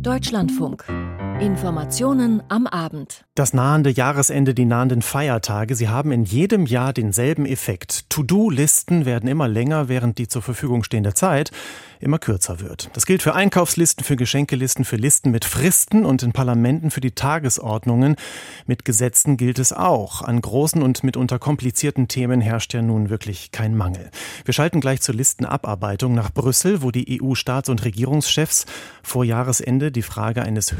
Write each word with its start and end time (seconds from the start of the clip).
Deutschlandfunk. 0.00 0.84
Informationen 1.40 2.42
am 2.48 2.68
Abend. 2.68 3.24
Das 3.34 3.52
nahende 3.52 3.90
Jahresende, 3.90 4.54
die 4.54 4.64
nahenden 4.64 5.02
Feiertage, 5.02 5.74
sie 5.74 5.88
haben 5.88 6.12
in 6.12 6.22
jedem 6.22 6.64
Jahr 6.64 6.92
denselben 6.92 7.44
Effekt. 7.44 8.08
To-Do-Listen 8.10 9.04
werden 9.04 9.28
immer 9.28 9.48
länger, 9.48 9.88
während 9.88 10.18
die 10.18 10.28
zur 10.28 10.42
Verfügung 10.42 10.84
stehende 10.84 11.12
Zeit 11.14 11.50
immer 12.04 12.18
kürzer 12.18 12.60
wird. 12.60 12.90
Das 12.92 13.06
gilt 13.06 13.22
für 13.22 13.34
Einkaufslisten, 13.34 14.04
für 14.04 14.16
Geschenkelisten, 14.16 14.84
für 14.84 14.96
Listen 14.96 15.30
mit 15.30 15.44
Fristen 15.44 16.04
und 16.04 16.22
in 16.22 16.32
Parlamenten 16.32 16.90
für 16.90 17.00
die 17.00 17.12
Tagesordnungen. 17.12 18.16
Mit 18.66 18.84
Gesetzen 18.84 19.36
gilt 19.36 19.58
es 19.58 19.72
auch. 19.72 20.22
An 20.22 20.40
großen 20.40 20.82
und 20.82 21.02
mitunter 21.02 21.38
komplizierten 21.38 22.06
Themen 22.06 22.40
herrscht 22.40 22.74
ja 22.74 22.82
nun 22.82 23.10
wirklich 23.10 23.50
kein 23.50 23.74
Mangel. 23.76 24.10
Wir 24.44 24.54
schalten 24.54 24.80
gleich 24.80 25.00
zur 25.00 25.14
Listenabarbeitung 25.14 26.14
nach 26.14 26.30
Brüssel, 26.30 26.82
wo 26.82 26.90
die 26.90 27.20
EU-Staats- 27.20 27.70
und 27.70 27.84
Regierungschefs 27.84 28.66
vor 29.02 29.24
Jahresende 29.24 29.90
die 29.90 30.02
Frage 30.02 30.42
eines 30.42 30.78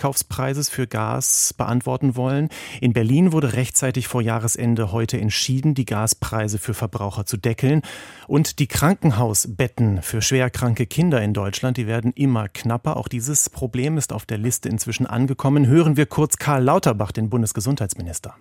Höchsteinkaufspreises 0.00 0.70
für 0.70 0.86
Gas 0.86 1.54
beantworten 1.56 2.16
wollen. 2.16 2.48
In 2.80 2.92
Berlin 2.92 3.32
wurde 3.32 3.52
rechtzeitig 3.52 4.08
vor 4.08 4.22
Jahresende 4.22 4.92
heute 4.92 5.20
entschieden, 5.20 5.74
die 5.74 5.84
Gaspreise 5.84 6.58
für 6.58 6.74
Verbraucher 6.74 7.26
zu 7.26 7.36
deckeln 7.36 7.82
und 8.26 8.58
die 8.58 8.66
Krankenhausbetten 8.66 10.02
für 10.02 10.22
schwer 10.22 10.48
kranke 10.50 10.86
Kinder 10.86 11.22
in 11.22 11.34
Deutschland, 11.34 11.76
die 11.76 11.86
werden 11.86 12.12
immer 12.14 12.48
knapper. 12.48 12.96
Auch 12.96 13.08
dieses 13.08 13.50
Problem 13.50 13.98
ist 13.98 14.12
auf 14.12 14.24
der 14.24 14.38
Liste 14.38 14.68
inzwischen 14.68 15.06
angekommen. 15.06 15.66
Hören 15.66 15.96
wir 15.96 16.06
kurz 16.06 16.38
Karl 16.38 16.64
Lauterbach, 16.64 17.12
den 17.12 17.28
Bundesgesundheitsminister. 17.28 18.34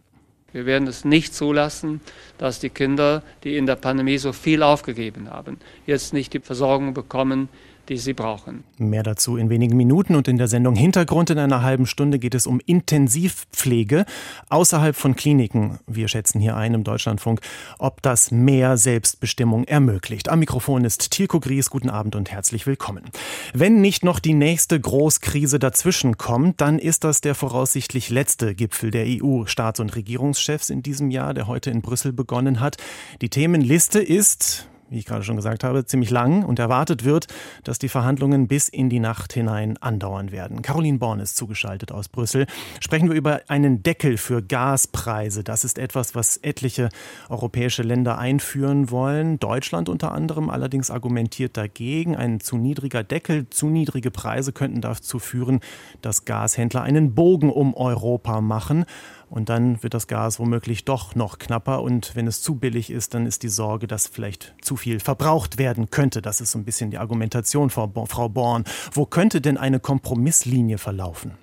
Wir 0.52 0.66
werden 0.66 0.88
es 0.88 1.06
nicht 1.06 1.36
zulassen, 1.36 2.02
dass 2.40 2.60
die 2.60 2.72
Kinder, 2.72 3.22
die 3.44 3.56
in 3.56 3.68
der 3.68 3.76
Pandemie 3.76 4.18
so 4.18 4.34
viel 4.34 4.64
aufgegeben 4.64 5.30
haben, 5.30 5.60
jetzt 5.86 6.12
nicht 6.12 6.34
die 6.34 6.40
Versorgung 6.40 6.96
bekommen, 6.96 7.50
die 7.90 7.98
sie 7.98 8.14
brauchen. 8.14 8.64
Mehr 8.78 9.04
dazu 9.04 9.36
in 9.36 9.50
wenigen 9.50 9.76
Minuten 9.76 10.16
und 10.16 10.28
in 10.28 10.38
der 10.38 10.48
Sendung 10.48 10.76
Hintergrund 10.76 11.30
in 11.32 11.40
einer 11.40 11.64
halben 11.64 11.86
Stunde 11.86 12.20
geht 12.20 12.36
es 12.36 12.48
um 12.48 12.62
Intensivpflege 12.66 14.06
außerhalb 14.50 14.96
von 14.96 15.16
Kliniken. 15.16 15.80
Wir 15.88 16.08
schätzen 16.08 16.40
hier 16.40 16.56
ein 16.56 16.74
im 16.74 16.84
Deutschlandfunk, 16.84 17.42
ob 17.80 18.02
das 18.02 18.32
mehr 18.32 18.78
Selbstbestimmung 18.78 19.64
ermöglicht. 19.66 20.30
Am 20.30 20.40
Mikrofon 20.40 20.86
ist 20.86 21.12
Tilko 21.12 21.40
Gries. 21.40 21.70
Guten 21.70 21.90
Abend 21.90 22.16
und 22.16 22.32
herzlich 22.32 22.68
willkommen. 22.68 23.06
Wenn 23.54 23.82
nicht 23.82 24.04
noch 24.04 24.20
die 24.20 24.34
nächste 24.34 24.80
Großkrise 24.80 25.60
dazwischen 25.60 26.18
kommt, 26.18 26.62
dann 26.62 26.80
ist 26.80 27.04
das 27.04 27.22
der 27.22 27.36
voraussichtlich 27.36 28.10
letzte 28.10 28.54
Gipfel 28.56 28.92
der 28.92 29.06
EU-Staats- 29.06 29.80
und 29.80 29.96
Regierungschefs 29.96 30.70
in 30.70 30.84
diesem 30.84 31.12
Jahr, 31.12 31.34
der 31.34 31.48
heute 31.48 31.72
in 31.72 31.82
Brüssel 31.82 32.14
begonnen 32.14 32.60
hat. 32.60 32.78
Die 33.22 33.30
Themenliste 33.30 34.00
ist 34.00 34.68
wie 34.90 35.00
ich 35.00 35.06
gerade 35.06 35.24
schon 35.24 35.36
gesagt 35.36 35.64
habe, 35.64 35.86
ziemlich 35.86 36.10
lang 36.10 36.44
und 36.44 36.60
erwartet 36.60 37.04
wird, 37.04 37.28
dass 37.64 37.80
die 37.80 37.90
Verhandlungen 37.90 38.48
bis 38.48 38.70
in 38.70 38.90
die 38.90 39.00
Nacht 39.00 39.34
hinein 39.34 39.78
andauern 39.78 40.32
werden. 40.32 40.62
Caroline 40.62 40.98
Born 40.98 41.20
ist 41.20 41.38
zugeschaltet 41.38 41.92
aus 41.92 42.10
Brüssel. 42.10 42.46
Sprechen 42.80 43.10
wir 43.10 43.16
über 43.16 43.42
einen 43.48 43.84
Deckel 43.84 44.18
für 44.18 44.42
Gaspreise. 44.42 45.44
Das 45.44 45.64
ist 45.64 45.78
etwas, 45.78 46.16
was 46.16 46.38
etliche 46.38 46.90
europäische 47.30 47.84
Länder 47.84 48.18
einführen 48.18 48.92
wollen. 48.92 49.40
Deutschland 49.40 49.90
unter 49.90 50.12
anderem 50.12 50.50
allerdings 50.50 50.92
argumentiert 50.92 51.58
dagegen. 51.58 52.16
Ein 52.16 52.40
zu 52.40 52.58
niedriger 52.58 53.04
Deckel, 53.04 53.50
zu 53.50 53.68
niedrige 53.68 54.12
Preise 54.12 54.52
könnten 54.54 54.82
dazu 54.82 55.20
führen, 55.20 55.60
dass 56.02 56.26
Gashändler 56.26 56.82
einen 56.82 57.14
Bogen 57.16 57.50
um 57.50 57.74
Europa 57.74 58.42
machen. 58.42 58.86
Und 59.30 59.50
dann 59.50 59.82
wird 59.84 59.94
das 59.94 60.08
Gas 60.08 60.40
womöglich 60.40 60.86
doch 60.86 61.16
noch 61.16 61.38
knapper. 61.38 61.82
Und 61.82 62.16
wenn 62.16 62.28
es 62.28 62.42
zu 62.42 62.56
billig 62.56 62.90
ist, 62.90 63.14
dann 63.14 63.26
ist 63.26 63.44
die 63.44 63.50
Sorge, 63.50 63.88
dass 63.88 64.08
vielleicht 64.08 64.56
zu 64.62 64.76
viel 64.76 65.00
verbraucht 65.00 65.58
werden 65.58 65.90
könnte. 65.90 66.22
Das 66.22 66.42
ist 66.42 66.52
so 66.52 66.60
ein 66.60 66.66
bisschen 66.66 66.92
die 66.92 66.98
Argumentation, 66.98 67.70
Frau 67.70 67.88
Born. 67.88 68.64
Wo 68.92 69.06
könnte 69.06 69.42
denn 69.42 69.58
eine 69.58 69.80
Kompromisslinie 69.80 70.78
verlaufen? 70.78 71.34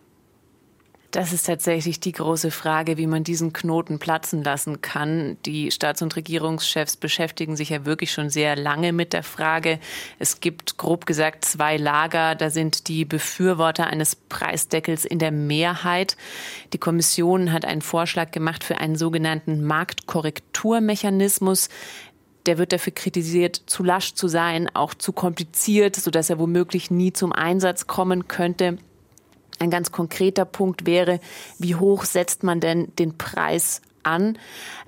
Das 1.10 1.32
ist 1.32 1.46
tatsächlich 1.46 2.00
die 2.00 2.12
große 2.12 2.50
Frage, 2.50 2.96
wie 2.96 3.06
man 3.06 3.24
diesen 3.24 3.52
Knoten 3.52 3.98
platzen 3.98 4.42
lassen 4.42 4.80
kann. 4.80 5.36
Die 5.46 5.70
Staats- 5.70 6.02
und 6.02 6.16
Regierungschefs 6.16 6.96
beschäftigen 6.96 7.56
sich 7.56 7.70
ja 7.70 7.86
wirklich 7.86 8.12
schon 8.12 8.28
sehr 8.28 8.56
lange 8.56 8.92
mit 8.92 9.12
der 9.12 9.22
Frage. 9.22 9.78
Es 10.18 10.40
gibt 10.40 10.76
grob 10.76 11.06
gesagt 11.06 11.44
zwei 11.44 11.76
Lager. 11.76 12.34
Da 12.34 12.50
sind 12.50 12.88
die 12.88 13.04
Befürworter 13.04 13.86
eines 13.86 14.16
Preisdeckels 14.16 15.04
in 15.04 15.18
der 15.18 15.30
Mehrheit. 15.30 16.16
Die 16.72 16.78
Kommission 16.78 17.52
hat 17.52 17.64
einen 17.64 17.82
Vorschlag 17.82 18.32
gemacht 18.32 18.64
für 18.64 18.78
einen 18.78 18.96
sogenannten 18.96 19.64
Marktkorrekturmechanismus 19.64 21.68
der 22.46 22.58
wird 22.58 22.72
dafür 22.72 22.92
kritisiert, 22.92 23.60
zu 23.66 23.82
lasch 23.82 24.14
zu 24.14 24.28
sein, 24.28 24.70
auch 24.72 24.94
zu 24.94 25.12
kompliziert, 25.12 25.96
sodass 25.96 26.30
er 26.30 26.38
womöglich 26.38 26.92
nie 26.92 27.12
zum 27.12 27.32
Einsatz 27.32 27.88
kommen 27.88 28.28
könnte. 28.28 28.78
Ein 29.58 29.70
ganz 29.70 29.92
konkreter 29.92 30.44
Punkt 30.44 30.86
wäre, 30.86 31.20
wie 31.58 31.74
hoch 31.74 32.04
setzt 32.04 32.42
man 32.42 32.60
denn 32.60 32.94
den 32.98 33.16
Preis 33.16 33.80
an. 34.06 34.38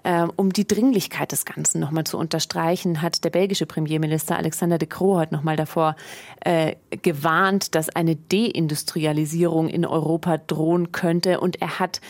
Äh, 0.04 0.26
um 0.36 0.52
die 0.52 0.66
Dringlichkeit 0.66 1.32
des 1.32 1.44
Ganzen 1.44 1.80
nochmal 1.80 2.04
zu 2.04 2.16
unterstreichen, 2.16 3.02
hat 3.02 3.24
der 3.24 3.30
belgische 3.30 3.66
Premierminister 3.66 4.36
Alexander 4.36 4.78
de 4.78 4.88
Croo 4.88 5.16
heute 5.16 5.34
nochmal 5.34 5.56
davor 5.56 5.96
äh, 6.40 6.76
gewarnt, 7.02 7.74
dass 7.74 7.88
eine 7.88 8.16
Deindustrialisierung 8.16 9.68
in 9.68 9.84
Europa 9.84 10.38
drohen 10.38 10.92
könnte. 10.92 11.40
Und 11.40 11.60
er 11.60 11.80
hat 11.80 12.00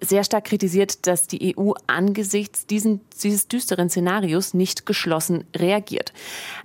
sehr 0.00 0.24
stark 0.24 0.44
kritisiert, 0.44 1.06
dass 1.06 1.26
die 1.26 1.56
EU 1.56 1.72
angesichts 1.86 2.66
diesen, 2.66 3.00
dieses 3.22 3.48
düsteren 3.48 3.90
Szenarios 3.90 4.54
nicht 4.54 4.86
geschlossen 4.86 5.44
reagiert. 5.54 6.12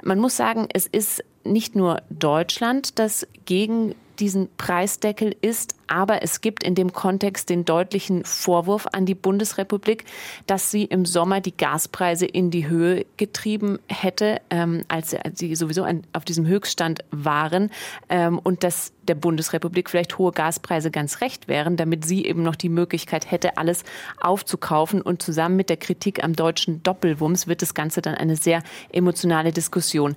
Man 0.03 0.19
muss 0.19 0.37
sagen, 0.37 0.67
es 0.73 0.87
ist 0.87 1.23
nicht 1.43 1.75
nur 1.75 2.01
Deutschland, 2.09 2.97
das 2.97 3.27
gegen 3.45 3.93
diesen 4.19 4.49
Preisdeckel 4.57 5.35
ist. 5.41 5.75
Aber 5.87 6.23
es 6.23 6.41
gibt 6.41 6.63
in 6.63 6.73
dem 6.73 6.93
Kontext 6.93 7.49
den 7.49 7.63
deutlichen 7.63 8.25
Vorwurf 8.25 8.87
an 8.91 9.05
die 9.05 9.13
Bundesrepublik, 9.13 10.05
dass 10.47 10.71
sie 10.71 10.85
im 10.85 11.05
Sommer 11.05 11.41
die 11.41 11.55
Gaspreise 11.55 12.25
in 12.25 12.49
die 12.49 12.67
Höhe 12.67 13.05
getrieben 13.17 13.77
hätte, 13.87 14.41
ähm, 14.49 14.83
als 14.87 15.15
sie 15.35 15.55
sowieso 15.55 15.83
an, 15.83 16.03
auf 16.13 16.25
diesem 16.25 16.47
Höchststand 16.47 17.03
waren 17.11 17.69
ähm, 18.09 18.39
und 18.39 18.63
dass 18.63 18.93
der 19.07 19.15
Bundesrepublik 19.15 19.89
vielleicht 19.89 20.17
hohe 20.17 20.31
Gaspreise 20.31 20.91
ganz 20.91 21.21
recht 21.21 21.47
wären, 21.47 21.77
damit 21.77 22.05
sie 22.05 22.25
eben 22.25 22.41
noch 22.41 22.55
die 22.55 22.69
Möglichkeit 22.69 23.29
hätte, 23.29 23.57
alles 23.57 23.83
aufzukaufen. 24.19 25.01
Und 25.01 25.21
zusammen 25.21 25.55
mit 25.55 25.69
der 25.69 25.77
Kritik 25.77 26.23
am 26.23 26.35
deutschen 26.35 26.81
Doppelwumms 26.83 27.47
wird 27.47 27.61
das 27.61 27.73
Ganze 27.73 28.01
dann 28.01 28.15
eine 28.15 28.35
sehr 28.35 28.63
emotionale 28.91 29.51
Diskussion. 29.51 30.15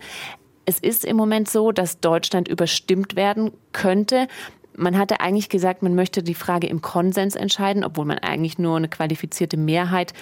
Es 0.68 0.78
ist 0.78 1.06
im 1.06 1.16
Moment 1.16 1.48
so, 1.48 1.72
dass 1.72 1.98
Deutschland 1.98 2.46
überstimmt 2.46 3.16
werden 3.16 3.52
könnte. 3.72 4.28
Man 4.76 4.98
hatte 4.98 5.22
eigentlich 5.22 5.48
gesagt, 5.48 5.82
man 5.82 5.94
möchte 5.94 6.22
die 6.22 6.34
Frage 6.34 6.66
im 6.66 6.82
Konsens 6.82 7.36
entscheiden, 7.36 7.84
obwohl 7.84 8.04
man 8.04 8.18
eigentlich 8.18 8.58
nur 8.58 8.76
eine 8.76 8.88
qualifizierte 8.88 9.56
Mehrheit 9.56 10.12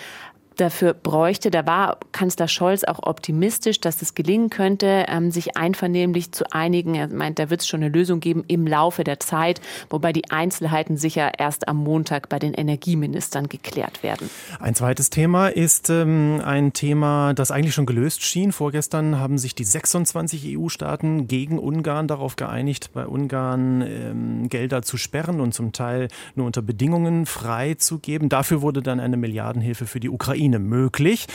dafür 0.57 0.95
bräuchte. 0.95 1.51
Da 1.51 1.67
war 1.67 1.99
Kanzler 2.13 2.49
Scholz 2.49 2.85
auch 2.85 3.01
optimistisch, 3.03 3.81
dass 3.81 4.03
es 4.03 4.15
gelingen 4.15 4.51
könnte, 4.51 5.07
ähm, 5.09 5.31
sich 5.31 5.57
einvernehmlich 5.57 6.33
zu 6.33 6.45
einigen. 6.53 6.95
Er 6.95 7.09
meint, 7.09 7.39
da 7.39 7.51
wird 7.51 7.61
es 7.61 7.69
schon 7.69 7.83
eine 7.83 7.93
Lösung 7.93 8.21
geben 8.21 8.45
im 8.49 8.67
Laufe 8.67 9.05
der 9.05 9.21
Zeit, 9.21 9.61
wobei 9.91 10.13
die 10.13 10.31
Einzelheiten 10.31 10.97
sicher 10.97 11.39
erst 11.39 11.69
am 11.69 11.77
Montag 11.77 12.29
bei 12.29 12.39
den 12.39 12.55
Energieministern 12.55 13.49
geklärt 13.49 14.03
werden. 14.03 14.31
Ein 14.59 14.75
zweites 14.75 15.11
Thema 15.11 15.49
ist 15.49 15.91
ähm, 15.91 16.41
ein 16.45 16.73
Thema, 16.73 17.35
das 17.35 17.51
eigentlich 17.51 17.75
schon 17.75 17.87
gelöst 17.87 18.23
schien. 18.23 18.53
Vorgestern 18.53 19.19
haben 19.19 19.39
sich 19.39 19.55
die 19.55 19.65
26 19.65 20.57
EU-Staaten 20.59 21.29
gegen 21.29 21.59
Ungarn 21.59 22.09
darauf 22.09 22.37
geeinigt, 22.37 22.91
bei 22.93 23.07
Ungarn 23.07 23.83
ähm, 23.83 24.49
Gelder 24.49 24.83
zu 24.83 24.97
sperren 24.97 25.41
und 25.41 25.53
zum 25.53 25.73
Teil 25.73 26.09
nur 26.35 26.47
unter 26.47 26.63
Bedingungen 26.63 27.27
freizugeben. 27.27 28.29
Dafür 28.29 28.63
wurde 28.63 28.83
dann 28.83 29.01
eine 29.01 29.17
Milliardenhilfe 29.17 29.87
für 29.87 30.01
die 30.01 30.09
Ukraine 30.09 30.46
Ukraine 30.47 30.59
möglich. 30.59 31.27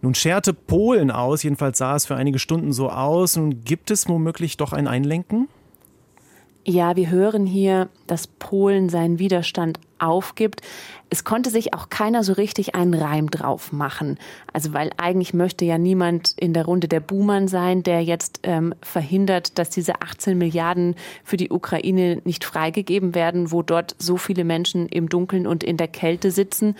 Nun 0.00 0.14
scherte 0.14 0.52
Polen 0.52 1.10
aus, 1.10 1.42
jedenfalls 1.42 1.78
sah 1.78 1.96
es 1.96 2.06
für 2.06 2.14
einige 2.14 2.38
Stunden 2.38 2.72
so 2.72 2.88
aus. 2.90 3.36
Nun 3.36 3.64
gibt 3.64 3.90
es 3.90 4.08
womöglich 4.08 4.56
doch 4.56 4.72
ein 4.72 4.86
Einlenken? 4.86 5.48
Ja, 6.64 6.96
wir 6.96 7.10
hören 7.10 7.46
hier, 7.46 7.88
dass 8.06 8.26
Polen 8.26 8.88
seinen 8.88 9.18
Widerstand 9.18 9.80
aufgibt. 9.98 10.62
Es 11.10 11.24
konnte 11.24 11.50
sich 11.50 11.72
auch 11.74 11.88
keiner 11.88 12.22
so 12.22 12.34
richtig 12.34 12.74
einen 12.74 12.92
Reim 12.92 13.30
drauf 13.30 13.72
machen. 13.72 14.18
Also 14.52 14.72
weil 14.74 14.90
eigentlich 14.98 15.32
möchte 15.32 15.64
ja 15.64 15.78
niemand 15.78 16.34
in 16.36 16.52
der 16.52 16.66
Runde 16.66 16.86
der 16.86 17.00
Buhmann 17.00 17.48
sein, 17.48 17.82
der 17.82 18.02
jetzt 18.02 18.40
ähm, 18.42 18.74
verhindert, 18.82 19.58
dass 19.58 19.70
diese 19.70 20.02
18 20.02 20.36
Milliarden 20.36 20.96
für 21.24 21.36
die 21.36 21.50
Ukraine 21.50 22.20
nicht 22.24 22.44
freigegeben 22.44 23.14
werden, 23.14 23.52
wo 23.52 23.62
dort 23.62 23.96
so 23.98 24.16
viele 24.16 24.44
Menschen 24.44 24.86
im 24.88 25.08
Dunkeln 25.08 25.46
und 25.46 25.64
in 25.64 25.76
der 25.78 25.88
Kälte 25.88 26.30
sitzen. 26.30 26.76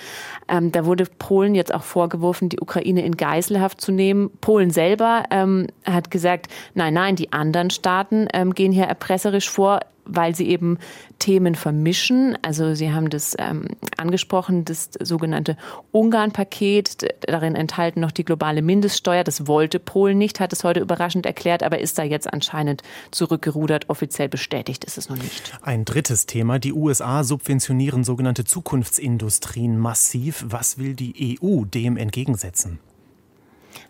Ähm, 0.49 0.73
da 0.73 0.85
wurde 0.85 1.06
Polen 1.19 1.55
jetzt 1.55 1.73
auch 1.73 1.85
vorgeworfen, 1.85 2.49
die 2.49 2.61
Ukraine 2.61 3.05
in 3.05 3.17
Geiselhaft 3.17 3.81
zu 3.81 3.93
nehmen. 3.93 4.31
Polen 4.41 4.71
selber 4.71 5.25
ähm, 5.31 5.69
hat 5.85 6.11
gesagt, 6.11 6.49
nein, 6.75 6.94
nein, 6.94 7.17
die 7.17 7.32
anderen 7.32 7.71
Staaten 7.71 8.29
ähm, 8.35 8.55
gehen 8.55 8.73
hier 8.73 8.85
erpresserisch 8.85 9.49
vor 9.49 9.81
weil 10.08 10.34
sie 10.34 10.49
eben 10.49 10.78
Themen 11.19 11.55
vermischen. 11.55 12.37
Also 12.43 12.75
Sie 12.75 12.93
haben 12.93 13.10
das 13.10 13.37
ähm, 13.38 13.66
angesprochen, 13.96 14.64
das 14.64 14.90
sogenannte 15.00 15.56
Ungarn-Paket. 15.93 17.14
Darin 17.20 17.55
enthalten 17.55 18.00
noch 18.00 18.10
die 18.10 18.25
globale 18.25 18.62
Mindeststeuer. 18.62 19.25
Das 19.25 19.46
wollte 19.46 19.78
Polen 19.78 20.19
nicht, 20.19 20.40
hat 20.40 20.52
es 20.52 20.64
heute 20.64 20.81
überraschend 20.81 21.26
erklärt, 21.26 21.62
aber 21.62 21.78
ist 21.78 21.99
da 21.99 22.02
jetzt 22.02 22.32
anscheinend 22.32 22.82
zurückgerudert. 23.10 23.88
Offiziell 23.88 24.28
bestätigt 24.28 24.84
ist 24.84 24.99
es 24.99 25.08
noch 25.08 25.16
nicht. 25.16 25.52
Ein 25.62 25.84
drittes 25.84 26.26
Thema. 26.26 26.58
Die 26.58 26.72
USA 26.72 27.22
subventionieren 27.22 28.04
sogenannte 28.04 28.44
Zukunftsindustrien 28.44 29.78
massiv. 29.78 30.44
Was 30.49 30.78
will 30.78 30.94
die 30.94 31.38
EU 31.43 31.64
dem 31.64 31.96
entgegensetzen? 31.96 32.78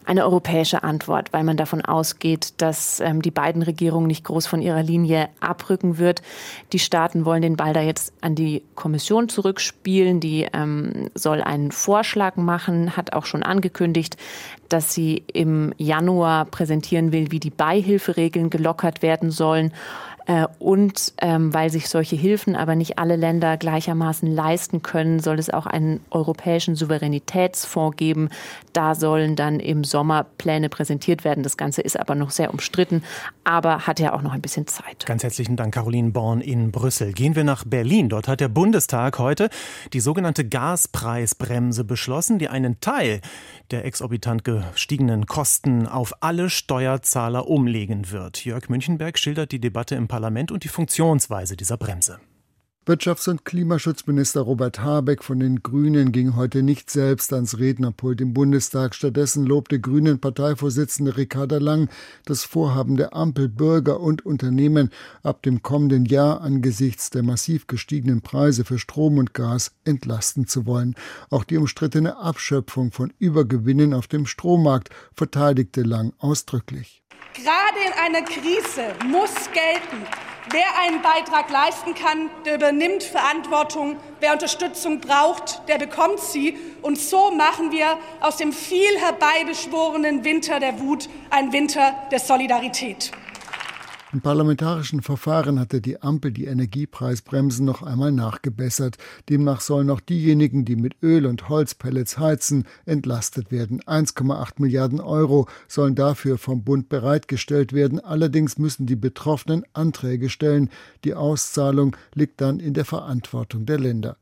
Eine 0.09 0.25
europäische 0.25 0.83
Antwort, 0.83 1.35
weil 1.35 1.45
man 1.45 1.59
davon 1.59 1.85
ausgeht, 1.85 2.55
dass 2.63 2.99
ähm, 3.01 3.21
die 3.21 3.31
beiden 3.31 3.61
Regierungen 3.61 4.07
nicht 4.07 4.25
groß 4.25 4.47
von 4.47 4.63
ihrer 4.63 4.83
Linie 4.83 5.29
abrücken 5.39 5.99
wird. 5.99 6.23
Die 6.73 6.79
Staaten 6.79 7.27
wollen 7.27 7.43
den 7.43 7.57
Ball 7.59 7.75
da 7.75 7.83
jetzt 7.83 8.15
an 8.23 8.35
die 8.35 8.63
Kommission 8.75 9.29
zurückspielen. 9.29 10.21
Die 10.21 10.49
ähm, 10.51 11.11
soll 11.15 11.43
einen 11.43 11.73
Vorschlag 11.73 12.37
machen, 12.37 12.97
hat 12.97 13.13
auch 13.13 13.27
schon 13.27 13.43
angekündigt, 13.43 14.17
dass 14.71 14.95
sie 14.95 15.25
im 15.31 15.75
Januar 15.77 16.47
präsentieren 16.47 17.13
will, 17.13 17.31
wie 17.31 17.41
die 17.41 17.51
Beihilferegeln 17.51 18.49
gelockert 18.49 19.03
werden 19.03 19.31
sollen. 19.31 19.75
Äh, 20.29 20.47
und 20.59 21.15
ähm, 21.23 21.55
weil 21.55 21.71
sich 21.71 21.89
solche 21.89 22.15
Hilfen 22.15 22.55
aber 22.55 22.75
nicht 22.75 22.99
alle 22.99 23.17
Länder 23.17 23.57
gleichermaßen 23.57 24.31
leisten 24.31 24.83
können, 24.83 25.21
soll 25.21 25.39
es 25.39 25.49
auch 25.49 25.67
einen 25.67 26.01
europäischen 26.11 26.77
Souveränitätsfonds 26.77 27.97
geben. 27.97 28.29
Da 28.75 28.95
sollen 28.95 29.37
dann 29.37 29.59
im 29.59 29.85
Sommer 29.85 30.27
Pläne 30.37 30.69
präsentiert 30.69 31.25
werden. 31.25 31.43
Das 31.43 31.57
Ganze 31.57 31.81
ist 31.81 31.99
aber 31.99 32.15
noch 32.15 32.31
sehr 32.31 32.51
umstritten, 32.51 33.03
aber 33.43 33.87
hat 33.87 34.01
ja 34.01 34.13
auch 34.13 34.21
noch 34.21 34.33
ein 34.33 34.43
bisschen 34.43 34.67
Zeit. 34.67 35.07
Ganz 35.07 35.23
herzlichen 35.23 35.57
Dank, 35.57 35.73
Caroline 35.73 36.11
Born 36.11 36.43
in 36.43 36.73
Brüssel. 36.73 37.15
Gehen 37.15 37.35
wir 37.35 37.45
nach 37.45 37.65
Berlin. 37.65 38.11
Dort 38.11 38.29
hat 38.29 38.41
der 38.41 38.49
Bundestag 38.49 39.19
heute 39.19 39.49
die 39.95 40.01
sogenannte 40.01 40.47
Gaspreisbremse 40.47 41.85
beschlossen, 41.85 42.39
die 42.39 42.49
einen 42.49 42.81
Teil 42.81 43.23
der 43.71 43.87
exorbitant 43.87 44.45
gestiegenen 44.45 45.25
Kosten 45.25 45.87
auf 45.87 46.13
alle 46.21 46.51
Steuerzahler 46.51 47.49
umlegen 47.49 48.11
wird. 48.11 48.45
Jörg 48.45 48.69
Münchenberg 48.69 49.19
schildert 49.19 49.53
die 49.53 49.61
Debatte 49.61 49.95
im 49.95 50.07
Parlament 50.07 50.18
und 50.53 50.65
die 50.65 50.69
Funktionsweise 50.69 51.57
dieser 51.57 51.77
Bremse. 51.77 52.19
Wirtschafts- 52.89 53.29
und 53.29 53.45
Klimaschutzminister 53.45 54.41
Robert 54.41 54.81
Habeck 54.81 55.23
von 55.23 55.39
den 55.41 55.63
Grünen 55.63 56.11
ging 56.11 56.37
heute 56.37 56.63
nicht 56.63 56.89
selbst 56.89 57.35
ans 57.35 57.59
Rednerpult 57.59 58.23
im 58.23 58.33
Bundestag. 58.33 58.95
Stattdessen 58.95 59.45
lobte 59.45 59.79
Grünen 59.79 60.23
Parteivorsitzende 60.23 61.19
Ricarda 61.19 61.59
Lang 61.59 61.91
das 62.25 62.45
Vorhaben 62.45 62.97
der 62.97 63.15
Ampel, 63.15 63.51
Bürger 63.51 64.01
und 64.01 64.25
Unternehmen 64.25 64.89
ab 65.23 65.43
dem 65.43 65.61
kommenden 65.61 66.07
Jahr 66.07 66.41
angesichts 66.41 67.11
der 67.11 67.23
massiv 67.23 67.67
gestiegenen 67.67 68.23
Preise 68.23 68.65
für 68.65 68.79
Strom 68.79 69.19
und 69.19 69.35
Gas 69.35 69.73
entlasten 69.85 70.47
zu 70.47 70.65
wollen. 70.65 70.95
Auch 71.29 71.45
die 71.45 71.59
umstrittene 71.59 72.17
Abschöpfung 72.17 72.91
von 72.91 73.13
Übergewinnen 73.19 73.93
auf 73.93 74.07
dem 74.07 74.25
Strommarkt 74.25 74.89
verteidigte 75.15 75.83
Lang 75.83 76.15
ausdrücklich. 76.17 76.98
Gerade 77.43 77.79
in 77.87 77.93
einer 77.93 78.23
Krise 78.23 78.97
muss 79.07 79.33
gelten, 79.53 80.05
wer 80.51 80.77
einen 80.81 81.01
Beitrag 81.03 81.49
leisten 81.51 81.95
kann, 81.95 82.31
der 82.45 82.57
übernimmt 82.57 83.05
Verantwortung. 83.05 83.97
Wer 84.19 84.33
Unterstützung 84.33 85.01
braucht, 85.01 85.63
der 85.69 85.79
bekommt 85.79 86.19
sie. 86.19 86.59
Und 86.83 86.99
so 86.99 87.31
machen 87.31 87.71
wir 87.71 87.97
aus 88.21 88.39
dem 88.39 88.53
viel 88.53 88.99
herbeibeschworenen 88.99 90.25
Winter 90.25 90.59
der 90.59 90.81
Wut 90.81 91.09
einen 91.31 91.53
Winter 91.53 91.95
der 92.11 92.19
Solidarität. 92.19 93.13
Im 94.11 94.23
parlamentarischen 94.23 95.03
Verfahren 95.03 95.61
hatte 95.61 95.83
die 95.83 96.01
Ampel 96.01 96.33
die 96.33 96.47
Energiepreisbremsen 96.47 97.67
noch 97.67 97.83
einmal 97.83 98.11
nachgebessert. 98.11 98.97
Demnach 99.29 99.61
sollen 99.61 99.91
auch 99.91 100.01
diejenigen, 100.01 100.65
die 100.65 100.77
mit 100.77 100.97
Öl 101.03 101.27
und 101.27 101.51
Holzpellets 101.51 102.19
heizen, 102.19 102.65
entlastet 102.87 103.53
werden. 103.53 103.83
1,8 103.83 104.63
Milliarden 104.63 105.01
Euro 105.01 105.47
sollen 105.67 105.95
dafür 105.95 106.39
vom 106.39 106.65
Bund 106.65 106.89
bereitgestellt 106.89 107.75
werden. 107.75 108.01
Allerdings 108.01 108.57
müssen 108.57 108.87
die 108.87 108.97
Betroffenen 108.97 109.65
Anträge 109.75 110.31
stellen. 110.31 110.71
Die 111.05 111.15
Auszahlung 111.15 111.95
liegt 112.15 112.41
dann 112.41 112.61
in 112.61 112.73
der 112.73 112.87
Verantwortung 112.87 113.67
der 113.67 113.79
Länder. 113.79 114.17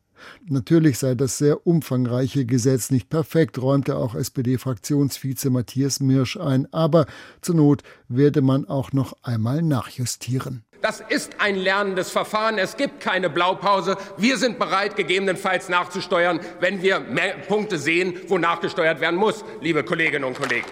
Natürlich 0.49 0.99
sei 0.99 1.15
das 1.15 1.39
sehr 1.39 1.67
umfangreiche 1.67 2.45
Gesetz 2.45 2.91
nicht 2.91 3.09
perfekt, 3.09 3.61
räumte 3.61 3.97
auch 3.97 4.15
SPD-Fraktionsvize 4.15 5.51
Matthias 5.51 6.01
Mirsch 6.01 6.37
ein, 6.37 6.73
aber 6.73 7.07
zur 7.41 7.57
Not 7.57 7.83
werde 8.09 8.43
man 8.43 8.67
auch 8.67 8.93
noch 8.93 9.17
einmal 9.23 9.63
nachjustieren. 9.63 10.65
Das 10.83 11.03
ist 11.09 11.41
ein 11.41 11.57
lernendes 11.57 12.11
Verfahren. 12.11 12.59
Es 12.59 12.77
gibt 12.77 13.01
keine 13.01 13.31
Blaupause. 13.31 13.97
Wir 14.19 14.37
sind 14.37 14.59
bereit, 14.59 14.95
gegebenenfalls 14.95 15.69
nachzusteuern, 15.69 16.41
wenn 16.61 16.83
wir 16.83 17.01
Punkte 17.49 17.79
sehen, 17.79 18.15
wo 18.29 18.39
nachgesteuert 18.39 19.01
werden 19.01 19.19
muss, 19.19 19.45
liebe 19.61 19.83
Kolleginnen 19.85 20.25
und 20.25 20.39
Kollegen. 20.39 20.67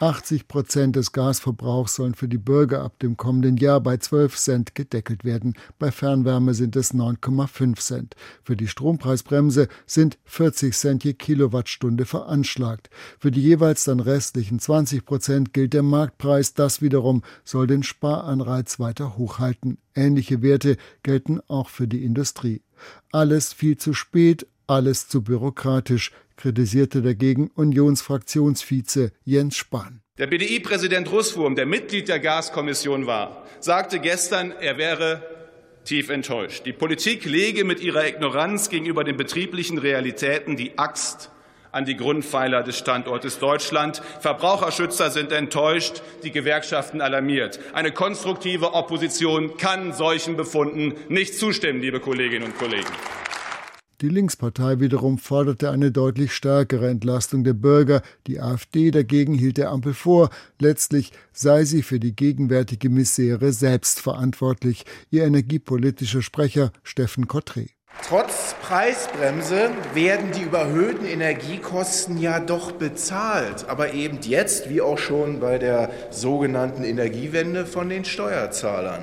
80 0.00 0.48
Prozent 0.48 0.96
des 0.96 1.12
Gasverbrauchs 1.12 1.94
sollen 1.94 2.14
für 2.14 2.28
die 2.28 2.38
Bürger 2.38 2.82
ab 2.82 2.98
dem 2.98 3.16
kommenden 3.16 3.56
Jahr 3.56 3.80
bei 3.80 3.96
12 3.96 4.36
Cent 4.36 4.74
gedeckelt 4.74 5.24
werden. 5.24 5.54
Bei 5.78 5.90
Fernwärme 5.90 6.54
sind 6.54 6.76
es 6.76 6.92
9,5 6.92 7.78
Cent. 7.78 8.16
Für 8.42 8.56
die 8.56 8.68
Strompreisbremse 8.68 9.68
sind 9.86 10.18
40 10.24 10.74
Cent 10.74 11.04
je 11.04 11.14
Kilowattstunde 11.14 12.06
veranschlagt. 12.06 12.90
Für 13.18 13.30
die 13.30 13.42
jeweils 13.42 13.84
dann 13.84 14.00
restlichen 14.00 14.58
20 14.58 15.04
Prozent 15.04 15.52
gilt 15.52 15.72
der 15.72 15.82
Marktpreis. 15.82 16.54
Das 16.54 16.82
wiederum 16.82 17.22
soll 17.44 17.66
den 17.66 17.82
Sparanreiz 17.82 18.80
weiter 18.80 19.16
hochhalten. 19.16 19.78
Ähnliche 19.94 20.42
Werte 20.42 20.76
gelten 21.02 21.40
auch 21.46 21.68
für 21.68 21.86
die 21.86 22.04
Industrie. 22.04 22.62
Alles 23.12 23.52
viel 23.52 23.76
zu 23.76 23.94
spät, 23.94 24.46
alles 24.66 25.08
zu 25.08 25.22
bürokratisch, 25.22 26.12
kritisierte 26.36 27.02
dagegen 27.02 27.50
Unionsfraktionsvize 27.54 29.12
Jens 29.24 29.56
Spahn. 29.56 30.00
Der 30.18 30.26
BDI-Präsident 30.28 31.10
Russwurm, 31.10 31.56
der 31.56 31.66
Mitglied 31.66 32.08
der 32.08 32.20
Gaskommission 32.20 33.06
war, 33.06 33.44
sagte 33.60 33.98
gestern, 33.98 34.52
er 34.52 34.78
wäre 34.78 35.22
tief 35.84 36.08
enttäuscht. 36.08 36.64
Die 36.66 36.72
Politik 36.72 37.24
lege 37.24 37.64
mit 37.64 37.80
ihrer 37.80 38.06
Ignoranz 38.06 38.68
gegenüber 38.68 39.04
den 39.04 39.16
betrieblichen 39.16 39.78
Realitäten 39.78 40.56
die 40.56 40.78
Axt 40.78 41.30
an 41.72 41.84
die 41.84 41.96
Grundpfeiler 41.96 42.62
des 42.62 42.78
Standortes 42.78 43.40
Deutschland. 43.40 44.00
Verbraucherschützer 44.20 45.10
sind 45.10 45.32
enttäuscht, 45.32 46.02
die 46.22 46.30
Gewerkschaften 46.30 47.00
alarmiert. 47.00 47.58
Eine 47.72 47.90
konstruktive 47.90 48.74
Opposition 48.74 49.56
kann 49.56 49.92
solchen 49.92 50.36
Befunden 50.36 50.94
nicht 51.08 51.34
zustimmen, 51.34 51.80
liebe 51.80 51.98
Kolleginnen 51.98 52.44
und 52.44 52.56
Kollegen. 52.56 52.86
Die 54.04 54.10
Linkspartei 54.10 54.80
wiederum 54.80 55.16
forderte 55.16 55.70
eine 55.70 55.90
deutlich 55.90 56.34
stärkere 56.34 56.90
Entlastung 56.90 57.42
der 57.42 57.54
Bürger. 57.54 58.02
Die 58.26 58.38
AfD 58.38 58.90
dagegen 58.90 59.32
hielt 59.32 59.56
der 59.56 59.70
Ampel 59.70 59.94
vor, 59.94 60.28
letztlich 60.60 61.10
sei 61.32 61.64
sie 61.64 61.82
für 61.82 61.98
die 61.98 62.14
gegenwärtige 62.14 62.90
Misere 62.90 63.50
selbst 63.54 64.00
verantwortlich. 64.00 64.84
Ihr 65.10 65.24
energiepolitischer 65.24 66.20
Sprecher 66.20 66.70
Steffen 66.82 67.28
Kottré. 67.28 67.70
Trotz 68.06 68.54
Preisbremse 68.60 69.70
werden 69.94 70.32
die 70.32 70.42
überhöhten 70.42 71.06
Energiekosten 71.06 72.18
ja 72.18 72.40
doch 72.40 72.72
bezahlt, 72.72 73.66
aber 73.70 73.94
eben 73.94 74.18
jetzt, 74.20 74.68
wie 74.68 74.82
auch 74.82 74.98
schon 74.98 75.40
bei 75.40 75.56
der 75.56 75.90
sogenannten 76.10 76.84
Energiewende, 76.84 77.64
von 77.64 77.88
den 77.88 78.04
Steuerzahlern. 78.04 79.02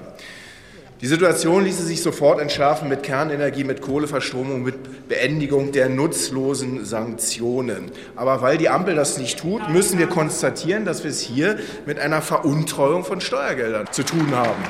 Die 1.01 1.07
Situation 1.07 1.63
ließe 1.63 1.83
sich 1.83 2.03
sofort 2.03 2.39
entschärfen 2.39 2.87
mit 2.87 3.01
Kernenergie, 3.01 3.63
mit 3.63 3.81
Kohleverstromung, 3.81 4.61
mit 4.61 5.07
Beendigung 5.09 5.71
der 5.71 5.89
nutzlosen 5.89 6.85
Sanktionen. 6.85 7.89
Aber 8.15 8.43
weil 8.43 8.59
die 8.59 8.69
Ampel 8.69 8.93
das 8.93 9.17
nicht 9.17 9.39
tut, 9.39 9.67
müssen 9.69 9.97
wir 9.97 10.05
konstatieren, 10.05 10.85
dass 10.85 11.03
wir 11.03 11.09
es 11.09 11.19
hier 11.19 11.57
mit 11.87 11.97
einer 11.97 12.21
Veruntreuung 12.21 13.03
von 13.03 13.19
Steuergeldern 13.19 13.87
zu 13.91 14.03
tun 14.03 14.29
haben. 14.35 14.63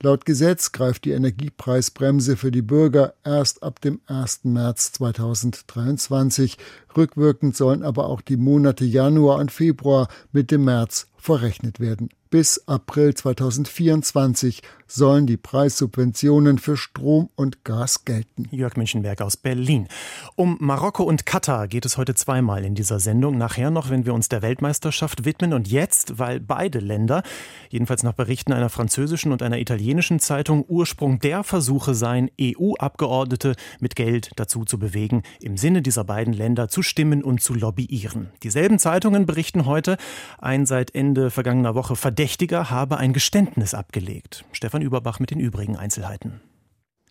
Laut 0.00 0.24
Gesetz 0.26 0.70
greift 0.70 1.06
die 1.06 1.10
Energiepreisbremse 1.10 2.36
für 2.36 2.52
die 2.52 2.62
Bürger 2.62 3.14
erst 3.24 3.64
ab 3.64 3.80
dem 3.80 4.00
1. 4.06 4.44
März 4.44 4.92
2023. 4.92 6.56
Rückwirkend 6.96 7.56
sollen 7.56 7.82
aber 7.82 8.06
auch 8.06 8.20
die 8.20 8.36
Monate 8.36 8.84
Januar 8.84 9.38
und 9.38 9.50
Februar 9.50 10.06
mit 10.30 10.52
dem 10.52 10.66
März 10.66 11.08
verrechnet 11.16 11.80
werden. 11.80 12.10
Bis 12.34 12.66
April 12.66 13.14
2024 13.14 14.60
sollen 14.88 15.24
die 15.26 15.36
Preissubventionen 15.36 16.58
für 16.58 16.76
Strom 16.76 17.30
und 17.36 17.64
Gas 17.64 18.04
gelten. 18.04 18.48
Jörg 18.50 18.76
Münchenberg 18.76 19.20
aus 19.22 19.36
Berlin. 19.36 19.86
Um 20.34 20.56
Marokko 20.60 21.04
und 21.04 21.26
Katar 21.26 21.68
geht 21.68 21.86
es 21.86 21.96
heute 21.96 22.16
zweimal 22.16 22.64
in 22.64 22.74
dieser 22.74 22.98
Sendung. 22.98 23.38
Nachher 23.38 23.70
noch, 23.70 23.88
wenn 23.88 24.04
wir 24.04 24.14
uns 24.14 24.28
der 24.28 24.42
Weltmeisterschaft 24.42 25.24
widmen. 25.24 25.52
Und 25.52 25.68
jetzt, 25.68 26.18
weil 26.18 26.40
beide 26.40 26.80
Länder, 26.80 27.22
jedenfalls 27.70 28.02
nach 28.02 28.14
Berichten 28.14 28.52
einer 28.52 28.68
französischen 28.68 29.30
und 29.30 29.40
einer 29.40 29.58
italienischen 29.58 30.18
Zeitung, 30.18 30.64
Ursprung 30.66 31.20
der 31.20 31.44
Versuche 31.44 31.94
seien, 31.94 32.30
EU-Abgeordnete 32.40 33.54
mit 33.78 33.94
Geld 33.94 34.32
dazu 34.34 34.64
zu 34.64 34.80
bewegen, 34.80 35.22
im 35.40 35.56
Sinne 35.56 35.82
dieser 35.82 36.02
beiden 36.02 36.34
Länder 36.34 36.68
zu 36.68 36.82
stimmen 36.82 37.22
und 37.22 37.40
zu 37.40 37.54
lobbyieren. 37.54 38.30
Dieselben 38.42 38.80
Zeitungen 38.80 39.24
berichten 39.24 39.66
heute, 39.66 39.98
ein 40.38 40.66
seit 40.66 40.96
Ende 40.96 41.30
vergangener 41.30 41.76
Woche 41.76 41.94
verdächtiges 41.94 42.23
Verdächtiger 42.24 42.70
habe 42.70 42.96
ein 42.96 43.12
Geständnis 43.12 43.74
abgelegt. 43.74 44.46
Stefan 44.52 44.80
Überbach 44.80 45.20
mit 45.20 45.30
den 45.30 45.40
übrigen 45.40 45.76
Einzelheiten. 45.76 46.40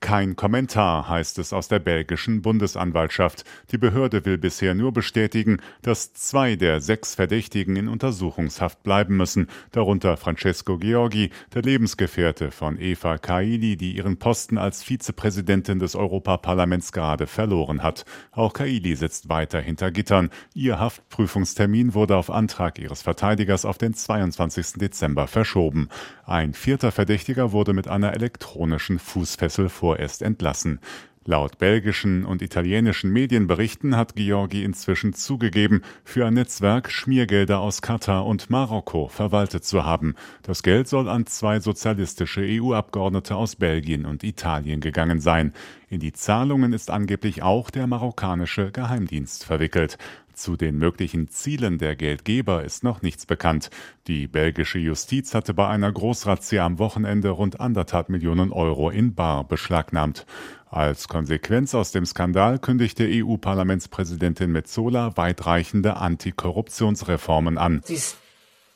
Kein 0.03 0.35
Kommentar 0.35 1.07
heißt 1.07 1.39
es 1.39 1.53
aus 1.53 1.69
der 1.69 1.79
belgischen 1.79 2.41
Bundesanwaltschaft. 2.41 3.45
Die 3.71 3.77
Behörde 3.77 4.25
will 4.25 4.37
bisher 4.37 4.75
nur 4.75 4.91
bestätigen, 4.91 5.61
dass 5.81 6.13
zwei 6.13 6.57
der 6.57 6.81
sechs 6.81 7.15
Verdächtigen 7.15 7.77
in 7.77 7.87
Untersuchungshaft 7.87 8.83
bleiben 8.83 9.15
müssen, 9.15 9.47
darunter 9.71 10.17
Francesco 10.17 10.77
Georgi, 10.77 11.29
der 11.53 11.61
Lebensgefährte 11.61 12.51
von 12.51 12.81
Eva 12.81 13.17
Kaili, 13.17 13.77
die 13.77 13.95
ihren 13.95 14.17
Posten 14.17 14.57
als 14.57 14.83
Vizepräsidentin 14.83 15.79
des 15.79 15.95
Europaparlaments 15.95 16.91
gerade 16.91 17.25
verloren 17.25 17.81
hat. 17.81 18.03
Auch 18.33 18.51
Kaili 18.51 18.97
sitzt 18.97 19.29
weiter 19.29 19.61
hinter 19.61 19.89
Gittern. 19.89 20.31
Ihr 20.53 20.81
Haftprüfungstermin 20.81 21.93
wurde 21.93 22.17
auf 22.17 22.29
Antrag 22.29 22.77
ihres 22.77 23.03
Verteidigers 23.03 23.63
auf 23.63 23.77
den 23.77 23.93
22. 23.93 24.73
Dezember 24.73 25.27
verschoben. 25.27 25.87
Ein 26.25 26.53
vierter 26.53 26.91
Verdächtiger 26.91 27.53
wurde 27.53 27.71
mit 27.71 27.87
einer 27.87 28.13
elektronischen 28.13 28.99
Fußfessel 28.99 29.69
vor 29.69 29.92
vorerst 29.93 30.23
entlassen. 30.23 30.79
Laut 31.25 31.57
belgischen 31.57 32.25
und 32.25 32.41
italienischen 32.41 33.09
Medienberichten 33.13 33.95
hat 33.95 34.15
Georgi 34.15 34.65
inzwischen 34.65 35.13
zugegeben, 35.13 35.81
für 36.03 36.25
ein 36.25 36.33
Netzwerk 36.33 36.91
Schmiergelder 36.91 37.59
aus 37.59 37.81
Katar 37.81 38.25
und 38.25 38.49
Marokko 38.49 39.07
verwaltet 39.07 39.63
zu 39.63 39.85
haben. 39.85 40.15
Das 40.41 40.63
Geld 40.63 40.89
soll 40.89 41.07
an 41.07 41.25
zwei 41.25 41.61
sozialistische 41.61 42.41
EU-Abgeordnete 42.41 43.37
aus 43.37 43.55
Belgien 43.55 44.05
und 44.05 44.25
Italien 44.25 44.81
gegangen 44.81 45.21
sein. 45.21 45.53
In 45.87 46.01
die 46.01 46.11
Zahlungen 46.11 46.73
ist 46.73 46.89
angeblich 46.89 47.41
auch 47.41 47.69
der 47.69 47.87
marokkanische 47.87 48.71
Geheimdienst 48.71 49.45
verwickelt. 49.45 49.97
Zu 50.33 50.57
den 50.57 50.77
möglichen 50.77 51.27
Zielen 51.29 51.77
der 51.77 51.95
Geldgeber 51.95 52.63
ist 52.63 52.83
noch 52.83 53.01
nichts 53.01 53.25
bekannt. 53.25 53.69
Die 54.07 54.27
belgische 54.27 54.79
Justiz 54.79 55.33
hatte 55.33 55.53
bei 55.53 55.67
einer 55.67 55.91
Großrazzia 55.91 56.65
am 56.65 56.79
Wochenende 56.79 57.29
rund 57.29 57.59
anderthalb 57.59 58.09
Millionen 58.09 58.51
Euro 58.51 58.89
in 58.89 59.13
Bar 59.13 59.47
beschlagnahmt. 59.47 60.25
Als 60.69 61.07
Konsequenz 61.07 61.75
aus 61.75 61.91
dem 61.91 62.05
Skandal 62.05 62.57
kündigte 62.57 63.07
EU-Parlamentspräsidentin 63.07 64.51
Metzola 64.51 65.15
weitreichende 65.15 65.97
Antikorruptionsreformen 65.97 67.59
an. 67.59 67.83
These 67.85 68.15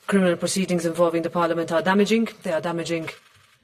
criminal 0.05 0.37
proceedings 0.37 0.85
involving 0.85 1.23
the 1.23 1.29
parliament 1.29 1.71
are 1.71 1.81
damaging. 1.81 2.29
They 2.43 2.53
are 2.53 2.61
damaging 2.61 3.07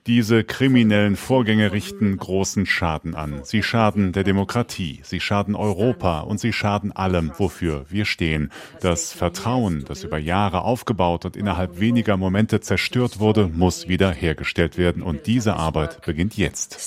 diese 0.08 0.44
kriminellen 0.44 1.16
Vorgänge 1.16 1.72
richten 1.72 2.18
großen 2.18 2.66
Schaden 2.66 3.16
an. 3.16 3.42
Sie 3.44 3.64
schaden 3.64 4.12
der 4.12 4.24
Demokratie, 4.24 5.00
sie 5.04 5.20
schaden 5.20 5.56
Europa 5.56 6.22
und 6.22 6.40
sie 6.40 6.52
schaden 6.52 6.92
allem, 6.92 7.32
wofür 7.38 7.86
wir 7.90 8.06
stehen. 8.06 8.52
Das 8.82 9.14
Vertrauen, 9.14 9.86
das 9.88 10.04
über 10.04 10.18
Jahre 10.18 10.62
aufgebaut 10.62 11.26
und 11.26 11.38
innerhalb 11.38 11.80
weniger 11.80 12.18
Momente 12.18 12.60
zerstört 12.60 13.20
wurde, 13.20 13.48
muss 13.48 13.88
wiederhergestellt 13.88 14.78
werden 14.78 15.02
und 15.04 15.26
diese 15.26 15.56
Arbeit 15.56 16.06
beginnt 16.06 16.38
jetzt. 16.38 16.78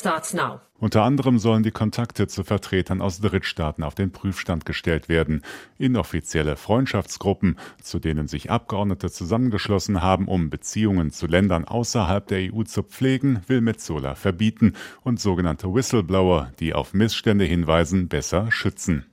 Unter 0.78 1.04
anderem 1.04 1.38
sollen 1.38 1.62
die 1.62 1.70
Kontakte 1.70 2.26
zu 2.26 2.44
Vertretern 2.44 3.00
aus 3.00 3.20
Drittstaaten 3.20 3.82
auf 3.82 3.94
den 3.94 4.12
Prüfstand 4.12 4.66
gestellt 4.66 5.08
werden. 5.08 5.42
Inoffizielle 5.78 6.56
Freundschaftsgruppen, 6.56 7.58
zu 7.80 7.98
denen 7.98 8.28
sich 8.28 8.50
Abgeordnete 8.50 9.10
zusammengeschlossen 9.10 10.02
haben, 10.02 10.28
um 10.28 10.50
Beziehungen 10.50 11.12
zu 11.12 11.26
Ländern 11.26 11.64
außerhalb 11.64 12.26
der 12.26 12.52
EU 12.52 12.62
zu 12.64 12.82
pflegen, 12.82 13.40
will 13.46 13.62
Metzola 13.62 14.14
verbieten 14.14 14.74
und 15.02 15.18
sogenannte 15.18 15.72
Whistleblower, 15.72 16.52
die 16.60 16.74
auf 16.74 16.92
Missstände 16.92 17.46
hinweisen, 17.46 18.08
besser 18.08 18.52
schützen. 18.52 19.06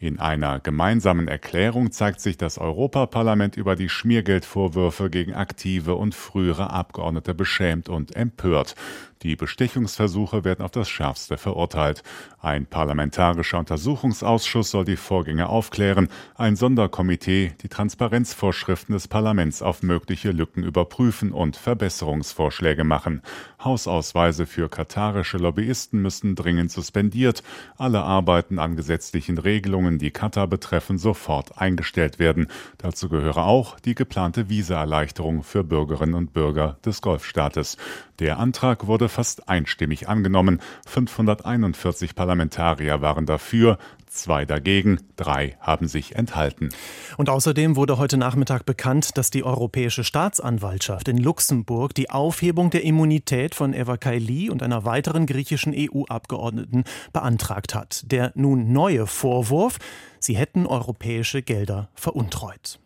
In 0.00 0.20
einer 0.20 0.60
gemeinsamen 0.60 1.26
Erklärung 1.26 1.90
zeigt 1.90 2.20
sich 2.20 2.36
das 2.36 2.58
Europaparlament 2.58 3.56
über 3.56 3.74
die 3.74 3.88
Schmiergeldvorwürfe 3.88 5.10
gegen 5.10 5.34
aktive 5.34 5.96
und 5.96 6.14
frühere 6.14 6.70
Abgeordnete 6.70 7.34
beschämt 7.34 7.88
und 7.88 8.14
empört. 8.14 8.76
Die 9.22 9.34
Bestechungsversuche 9.34 10.44
werden 10.44 10.64
auf 10.64 10.70
das 10.70 10.88
Schärfste 10.88 11.38
verurteilt. 11.38 12.04
Ein 12.40 12.66
parlamentarischer 12.66 13.58
Untersuchungsausschuss 13.58 14.70
soll 14.70 14.84
die 14.84 14.96
Vorgänge 14.96 15.48
aufklären, 15.48 16.08
ein 16.36 16.54
Sonderkomitee 16.54 17.54
die 17.60 17.68
Transparenzvorschriften 17.68 18.92
des 18.92 19.08
Parlaments 19.08 19.60
auf 19.60 19.82
mögliche 19.82 20.30
Lücken 20.30 20.62
überprüfen 20.62 21.32
und 21.32 21.56
Verbesserungsvorschläge 21.56 22.84
machen. 22.84 23.22
Hausausweise 23.62 24.46
für 24.46 24.68
katarische 24.68 25.38
Lobbyisten 25.38 26.00
müssen 26.00 26.36
dringend 26.36 26.70
suspendiert, 26.70 27.42
alle 27.76 28.02
Arbeiten 28.02 28.60
an 28.60 28.76
gesetzlichen 28.76 29.38
Regelungen, 29.38 29.87
die 29.96 30.10
Katar 30.10 30.46
betreffen, 30.46 30.98
sofort 30.98 31.56
eingestellt 31.58 32.18
werden. 32.18 32.48
Dazu 32.76 33.08
gehöre 33.08 33.46
auch 33.46 33.80
die 33.80 33.94
geplante 33.94 34.50
Visaerleichterung 34.50 35.42
für 35.42 35.64
Bürgerinnen 35.64 36.14
und 36.14 36.34
Bürger 36.34 36.76
des 36.84 37.00
Golfstaates. 37.00 37.78
Der 38.18 38.38
Antrag 38.38 38.86
wurde 38.86 39.08
fast 39.08 39.48
einstimmig 39.48 40.08
angenommen. 40.08 40.60
541 40.86 42.14
Parlamentarier 42.14 43.00
waren 43.00 43.24
dafür, 43.24 43.78
zwei 44.10 44.44
dagegen, 44.44 44.98
drei 45.16 45.56
haben 45.60 45.88
sich 45.88 46.16
enthalten. 46.16 46.70
Und 47.16 47.28
außerdem 47.28 47.76
wurde 47.76 47.98
heute 47.98 48.16
Nachmittag 48.16 48.64
bekannt, 48.66 49.16
dass 49.16 49.30
die 49.30 49.44
Europäische 49.44 50.04
Staatsanwaltschaft 50.04 51.08
in 51.08 51.18
Luxemburg 51.18 51.94
die 51.94 52.10
Aufhebung 52.10 52.70
der 52.70 52.84
Immunität 52.84 53.54
von 53.54 53.74
Eva 53.74 53.96
Kaili 53.96 54.50
und 54.50 54.62
einer 54.62 54.84
weiteren 54.84 55.26
griechischen 55.26 55.74
EU-Abgeordneten 55.76 56.84
beantragt 57.12 57.74
hat. 57.74 58.02
Der 58.10 58.32
nun 58.34 58.72
neue 58.72 59.06
Vorwurf, 59.06 59.78
sie 60.20 60.36
hätten 60.36 60.66
europäische 60.66 61.42
Gelder 61.42 61.90
veruntreut. 61.94 62.78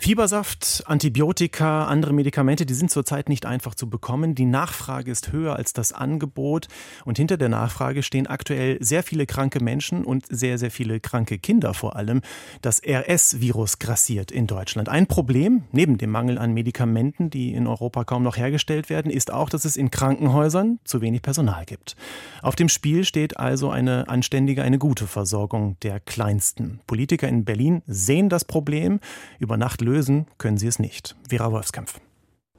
Fiebersaft, 0.00 0.84
Antibiotika, 0.86 1.86
andere 1.86 2.12
Medikamente, 2.12 2.64
die 2.64 2.74
sind 2.74 2.88
zurzeit 2.88 3.28
nicht 3.28 3.46
einfach 3.46 3.74
zu 3.74 3.90
bekommen. 3.90 4.36
Die 4.36 4.44
Nachfrage 4.44 5.10
ist 5.10 5.32
höher 5.32 5.56
als 5.56 5.72
das 5.72 5.92
Angebot 5.92 6.68
und 7.04 7.18
hinter 7.18 7.36
der 7.36 7.48
Nachfrage 7.48 8.04
stehen 8.04 8.28
aktuell 8.28 8.78
sehr 8.80 9.02
viele 9.02 9.26
kranke 9.26 9.60
Menschen 9.60 10.04
und 10.04 10.24
sehr, 10.30 10.56
sehr 10.56 10.70
viele 10.70 11.00
kranke 11.00 11.40
Kinder 11.40 11.74
vor 11.74 11.96
allem. 11.96 12.20
Das 12.62 12.80
RS-Virus 12.80 13.80
grassiert 13.80 14.30
in 14.30 14.46
Deutschland. 14.46 14.88
Ein 14.88 15.08
Problem, 15.08 15.64
neben 15.72 15.98
dem 15.98 16.10
Mangel 16.10 16.38
an 16.38 16.54
Medikamenten, 16.54 17.28
die 17.28 17.52
in 17.52 17.66
Europa 17.66 18.04
kaum 18.04 18.22
noch 18.22 18.36
hergestellt 18.36 18.90
werden, 18.90 19.10
ist 19.10 19.32
auch, 19.32 19.50
dass 19.50 19.64
es 19.64 19.76
in 19.76 19.90
Krankenhäusern 19.90 20.78
zu 20.84 21.00
wenig 21.00 21.22
Personal 21.22 21.64
gibt. 21.64 21.96
Auf 22.40 22.54
dem 22.54 22.68
Spiel 22.68 23.04
steht 23.04 23.36
also 23.36 23.70
eine 23.70 24.08
anständige, 24.08 24.62
eine 24.62 24.78
gute 24.78 25.08
Versorgung 25.08 25.76
der 25.82 25.98
Kleinsten. 25.98 26.78
Politiker 26.86 27.28
in 27.28 27.44
Berlin 27.44 27.82
sehen 27.88 28.28
das 28.28 28.44
Problem. 28.44 29.00
Über 29.40 29.56
Nacht 29.56 29.87
lösen 29.88 30.26
können 30.38 30.58
sie 30.58 30.66
es 30.66 30.78
nicht. 30.78 31.16
Vera 31.28 31.50
Wolfskampf. 31.50 32.00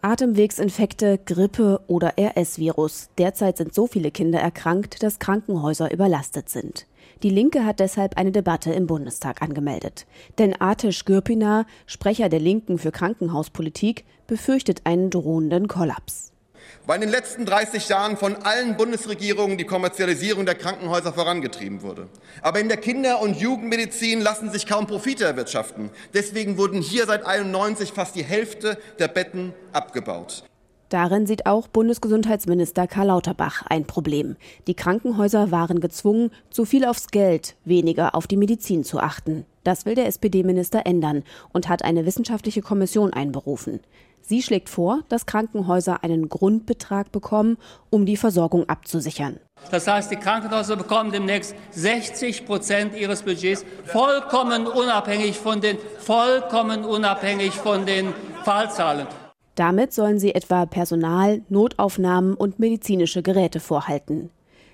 Atemwegsinfekte, 0.01 1.19
Grippe 1.25 1.81
oder 1.88 2.13
RS-Virus. 2.17 3.09
Derzeit 3.17 3.57
sind 3.57 3.74
so 3.74 3.86
viele 3.86 4.12
Kinder 4.12 4.39
erkrankt, 4.39 5.03
dass 5.03 5.19
Krankenhäuser 5.19 5.91
überlastet 5.91 6.50
sind. 6.50 6.88
Die 7.21 7.29
Linke 7.29 7.65
hat 7.65 7.81
deshalb 7.81 8.17
eine 8.17 8.31
Debatte 8.31 8.71
im 8.71 8.88
Bundestag 8.88 9.41
angemeldet. 9.41 10.07
Denn 10.38 10.59
Atish 10.59 11.03
Gürpina, 11.03 11.65
Sprecher 11.86 12.29
der 12.29 12.39
Linken 12.39 12.77
für 12.77 12.91
Krankenhauspolitik, 12.91 14.05
befürchtet 14.25 14.81
einen 14.86 15.09
drohenden 15.09 15.67
Kollaps 15.67 16.28
weil 16.86 16.96
in 16.96 17.02
den 17.02 17.10
letzten 17.12 17.46
30 17.46 17.90
Jahren 17.90 18.18
von 18.18 18.36
allen 18.38 18.78
Bundesregierungen 18.78 19.58
die 19.58 19.66
Kommerzialisierung 19.66 20.46
der 20.46 20.56
Krankenhäuser 20.56 21.14
vorangetrieben 21.14 21.82
wurde. 21.82 22.08
Aber 22.42 22.60
in 22.60 22.68
der 22.68 22.78
Kinder- 22.78 23.22
und 23.22 23.38
Jugendmedizin 23.38 24.22
lassen 24.22 24.52
sich 24.52 24.66
kaum 24.66 24.88
Profite 24.88 25.26
erwirtschaften. 25.26 25.90
Deswegen 26.14 26.58
wurden 26.58 26.82
hier 26.82 27.06
seit 27.06 27.26
91 27.26 27.94
fast 27.94 28.16
die 28.16 28.24
Hälfte 28.24 28.78
der 29.00 29.08
Betten 29.08 29.54
abgebaut. 29.72 30.44
Darin 30.90 31.28
sieht 31.28 31.46
auch 31.46 31.68
Bundesgesundheitsminister 31.68 32.88
Karl 32.88 33.08
Lauterbach 33.08 33.64
ein 33.68 33.86
Problem. 33.86 34.38
Die 34.66 34.74
Krankenhäuser 34.74 35.52
waren 35.52 35.82
gezwungen, 35.82 36.32
zu 36.50 36.66
viel 36.66 36.84
aufs 36.84 37.10
Geld, 37.10 37.56
weniger 37.64 38.16
auf 38.16 38.26
die 38.26 38.38
Medizin 38.38 38.84
zu 38.84 39.00
achten. 39.00 39.46
Das 39.64 39.86
will 39.86 39.94
der 39.94 40.08
SPD-Minister 40.08 40.88
ändern 40.88 41.24
und 41.54 41.70
hat 41.70 41.84
eine 41.84 42.08
wissenschaftliche 42.08 42.64
Kommission 42.64 43.14
einberufen. 43.14 43.82
Sie 44.22 44.42
schlägt 44.42 44.70
vor, 44.70 45.02
dass 45.10 45.26
Krankenhäuser 45.26 46.04
einen 46.04 46.30
Grundbetrag 46.30 47.12
bekommen, 47.12 47.58
um 47.90 48.06
die 48.06 48.18
Versorgung 48.18 48.68
abzusichern. 48.70 49.40
Das 49.72 49.88
heißt, 49.88 50.12
die 50.12 50.18
Krankenhäuser 50.18 50.76
bekommen 50.76 51.12
demnächst 51.12 51.56
60 51.72 52.46
Prozent 52.46 52.96
ihres 52.96 53.24
Budgets 53.24 53.66
vollkommen 53.86 54.68
unabhängig 54.68 55.38
von 55.38 55.62
den 55.62 55.78
vollkommen 56.00 56.86
unabhängig 56.86 57.54
von 57.54 57.86
den 57.86 58.14
Fallzahlen. 58.44 59.08
Damit 59.56 59.94
sollen 59.94 60.20
sie 60.20 60.34
etwa 60.36 60.66
Personal, 60.66 61.42
Notaufnahmen 61.50 62.34
und 62.36 62.60
medizinische 62.60 63.22
Geräte 63.22 63.60
vorhalten. 63.60 64.30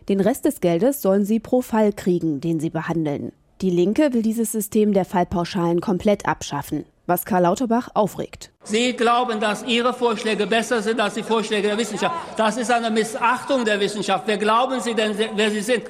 Den 0.09 0.19
Rest 0.19 0.45
des 0.45 0.61
Geldes 0.61 1.01
sollen 1.01 1.25
sie 1.25 1.39
pro 1.39 1.61
Fall 1.61 1.91
kriegen, 1.91 2.39
den 2.41 2.59
sie 2.59 2.69
behandeln. 2.69 3.31
Die 3.61 3.71
Linke 3.71 4.13
will 4.13 4.21
dieses 4.21 4.51
System 4.51 4.93
der 4.93 5.05
Fallpauschalen 5.05 5.81
komplett 5.81 6.27
abschaffen 6.27 6.85
was 7.07 7.25
Karl 7.25 7.43
Lauterbach 7.43 7.89
aufregt. 7.93 8.51
Sie 8.63 8.93
glauben, 8.93 9.39
dass 9.39 9.63
Ihre 9.63 9.93
Vorschläge 9.93 10.47
besser 10.47 10.81
sind 10.81 10.99
als 10.99 11.13
die 11.13 11.23
Vorschläge 11.23 11.67
der 11.67 11.77
Wissenschaft. 11.77 12.15
Das 12.37 12.57
ist 12.57 12.71
eine 12.71 12.89
Missachtung 12.89 13.65
der 13.65 13.79
Wissenschaft. 13.79 14.23
Wer 14.27 14.37
glauben 14.37 14.79
Sie 14.81 14.93
denn, 14.93 15.15
wer 15.35 15.51
Sie 15.51 15.61
sind? 15.61 15.83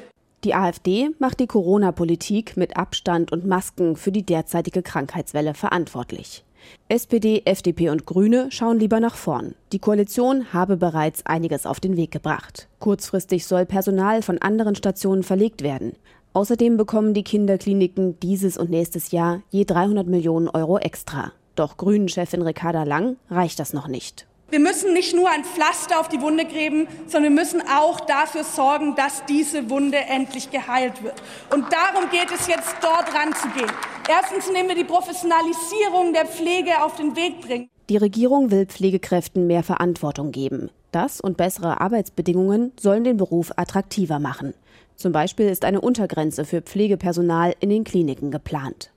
Die 0.43 0.53
AfD 0.53 1.09
macht 1.17 1.39
die 1.39 1.47
Corona-Politik 1.47 2.55
mit 2.55 2.77
Abstand 2.77 3.31
und 3.31 3.47
Masken 3.47 3.95
für 3.95 4.11
die 4.11 4.23
derzeitige 4.23 4.83
Krankheitswelle 4.83 5.55
verantwortlich. 5.55 6.43
SPD, 6.87 7.41
FDP 7.45 7.89
und 7.89 8.05
Grüne 8.05 8.47
schauen 8.51 8.79
lieber 8.79 8.99
nach 8.99 9.15
vorn. 9.15 9.55
Die 9.71 9.79
Koalition 9.79 10.53
habe 10.53 10.77
bereits 10.77 11.25
einiges 11.25 11.65
auf 11.65 11.79
den 11.79 11.97
Weg 11.97 12.11
gebracht. 12.11 12.67
Kurzfristig 12.79 13.45
soll 13.45 13.65
Personal 13.65 14.21
von 14.21 14.37
anderen 14.39 14.75
Stationen 14.75 15.23
verlegt 15.23 15.63
werden. 15.63 15.93
Außerdem 16.35 16.75
bekommen 16.75 17.13
die 17.13 17.23
Kinderkliniken 17.23 18.19
dieses 18.19 18.57
und 18.57 18.69
nächstes 18.69 19.11
Jahr 19.11 19.41
je 19.51 19.63
300 19.63 20.05
Millionen 20.05 20.49
Euro 20.49 20.77
extra. 20.77 21.31
Doch 21.55 21.77
Grünen-Chefin 21.77 22.41
Ricarda 22.41 22.83
Lang 22.83 23.15
reicht 23.29 23.57
das 23.57 23.71
noch 23.71 23.87
nicht. 23.87 24.27
Wir 24.49 24.59
müssen 24.59 24.91
nicht 24.91 25.15
nur 25.15 25.29
ein 25.29 25.45
Pflaster 25.45 25.97
auf 25.97 26.09
die 26.09 26.19
Wunde 26.19 26.43
geben, 26.43 26.89
sondern 27.07 27.33
wir 27.33 27.41
müssen 27.41 27.61
auch 27.61 28.01
dafür 28.01 28.43
sorgen, 28.43 28.95
dass 28.97 29.23
diese 29.29 29.69
Wunde 29.69 29.97
endlich 29.97 30.51
geheilt 30.51 31.01
wird. 31.03 31.15
Und 31.53 31.67
darum 31.71 32.09
geht 32.11 32.29
es 32.37 32.47
jetzt, 32.47 32.75
dort 32.81 33.15
ranzugehen. 33.15 33.71
Erstens, 34.09 34.49
indem 34.49 34.67
wir 34.67 34.75
die 34.75 34.83
Professionalisierung 34.83 36.11
der 36.11 36.25
Pflege 36.25 36.83
auf 36.83 36.97
den 36.97 37.15
Weg 37.15 37.39
bringen. 37.39 37.69
Die 37.87 37.95
Regierung 37.95 38.51
will 38.51 38.65
Pflegekräften 38.65 39.47
mehr 39.47 39.63
Verantwortung 39.63 40.33
geben. 40.33 40.69
Das 40.91 41.21
und 41.21 41.37
bessere 41.37 41.79
Arbeitsbedingungen 41.79 42.73
sollen 42.77 43.05
den 43.05 43.15
Beruf 43.15 43.53
attraktiver 43.55 44.19
machen. 44.19 44.53
Zum 44.95 45.11
Beispiel 45.11 45.47
ist 45.47 45.65
eine 45.65 45.81
Untergrenze 45.81 46.45
für 46.45 46.61
Pflegepersonal 46.61 47.53
in 47.59 47.69
den 47.69 47.83
Kliniken 47.83 48.31
geplant. 48.31 48.91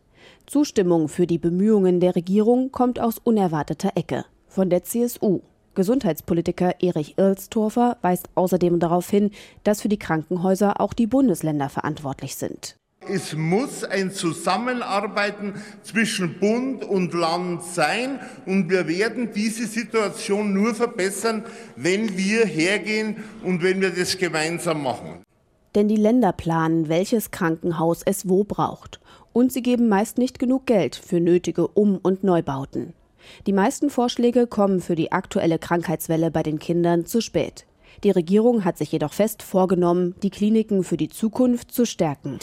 Zustimmung 0.46 1.08
für 1.08 1.26
die 1.26 1.38
Bemühungen 1.38 2.00
der 2.00 2.14
Regierung 2.14 2.72
kommt 2.72 3.00
aus 3.00 3.18
unerwarteter 3.18 3.92
Ecke 3.96 4.24
von 4.46 4.70
der 4.70 4.84
CSU. 4.84 5.40
Gesundheitspolitiker 5.74 6.80
Erich 6.80 7.18
Ilstorfer 7.18 7.98
weist 8.02 8.28
außerdem 8.34 8.80
darauf 8.80 9.10
hin, 9.10 9.30
dass 9.62 9.82
für 9.82 9.88
die 9.88 9.98
Krankenhäuser 9.98 10.80
auch 10.80 10.92
die 10.92 11.06
Bundesländer 11.06 11.68
verantwortlich 11.68 12.36
sind. 12.36 12.76
Es 13.10 13.34
muss 13.34 13.84
ein 13.84 14.10
Zusammenarbeiten 14.10 15.54
zwischen 15.82 16.38
Bund 16.40 16.84
und 16.84 17.14
Land 17.14 17.62
sein. 17.62 18.20
Und 18.44 18.68
wir 18.70 18.88
werden 18.88 19.30
diese 19.32 19.66
Situation 19.66 20.52
nur 20.52 20.74
verbessern, 20.74 21.44
wenn 21.76 22.16
wir 22.18 22.44
hergehen 22.44 23.24
und 23.44 23.62
wenn 23.62 23.80
wir 23.80 23.90
das 23.90 24.18
gemeinsam 24.18 24.82
machen. 24.82 25.22
Denn 25.78 25.86
die 25.86 25.94
Länder 25.94 26.32
planen, 26.32 26.88
welches 26.88 27.30
Krankenhaus 27.30 28.02
es 28.04 28.28
wo 28.28 28.42
braucht. 28.42 28.98
Und 29.32 29.52
sie 29.52 29.62
geben 29.62 29.88
meist 29.88 30.18
nicht 30.18 30.40
genug 30.40 30.66
Geld 30.66 30.96
für 30.96 31.20
nötige 31.20 31.68
Um- 31.68 32.00
und 32.02 32.24
Neubauten. 32.24 32.94
Die 33.46 33.52
meisten 33.52 33.88
Vorschläge 33.88 34.48
kommen 34.48 34.80
für 34.80 34.96
die 34.96 35.12
aktuelle 35.12 35.60
Krankheitswelle 35.60 36.32
bei 36.32 36.42
den 36.42 36.58
Kindern 36.58 37.06
zu 37.06 37.20
spät. 37.20 37.64
Die 38.04 38.10
Regierung 38.10 38.64
hat 38.64 38.78
sich 38.78 38.92
jedoch 38.92 39.12
fest 39.12 39.42
vorgenommen, 39.42 40.14
die 40.22 40.30
Kliniken 40.30 40.84
für 40.84 40.96
die 40.96 41.08
Zukunft 41.08 41.72
zu 41.72 41.84
stärken. 41.84 42.38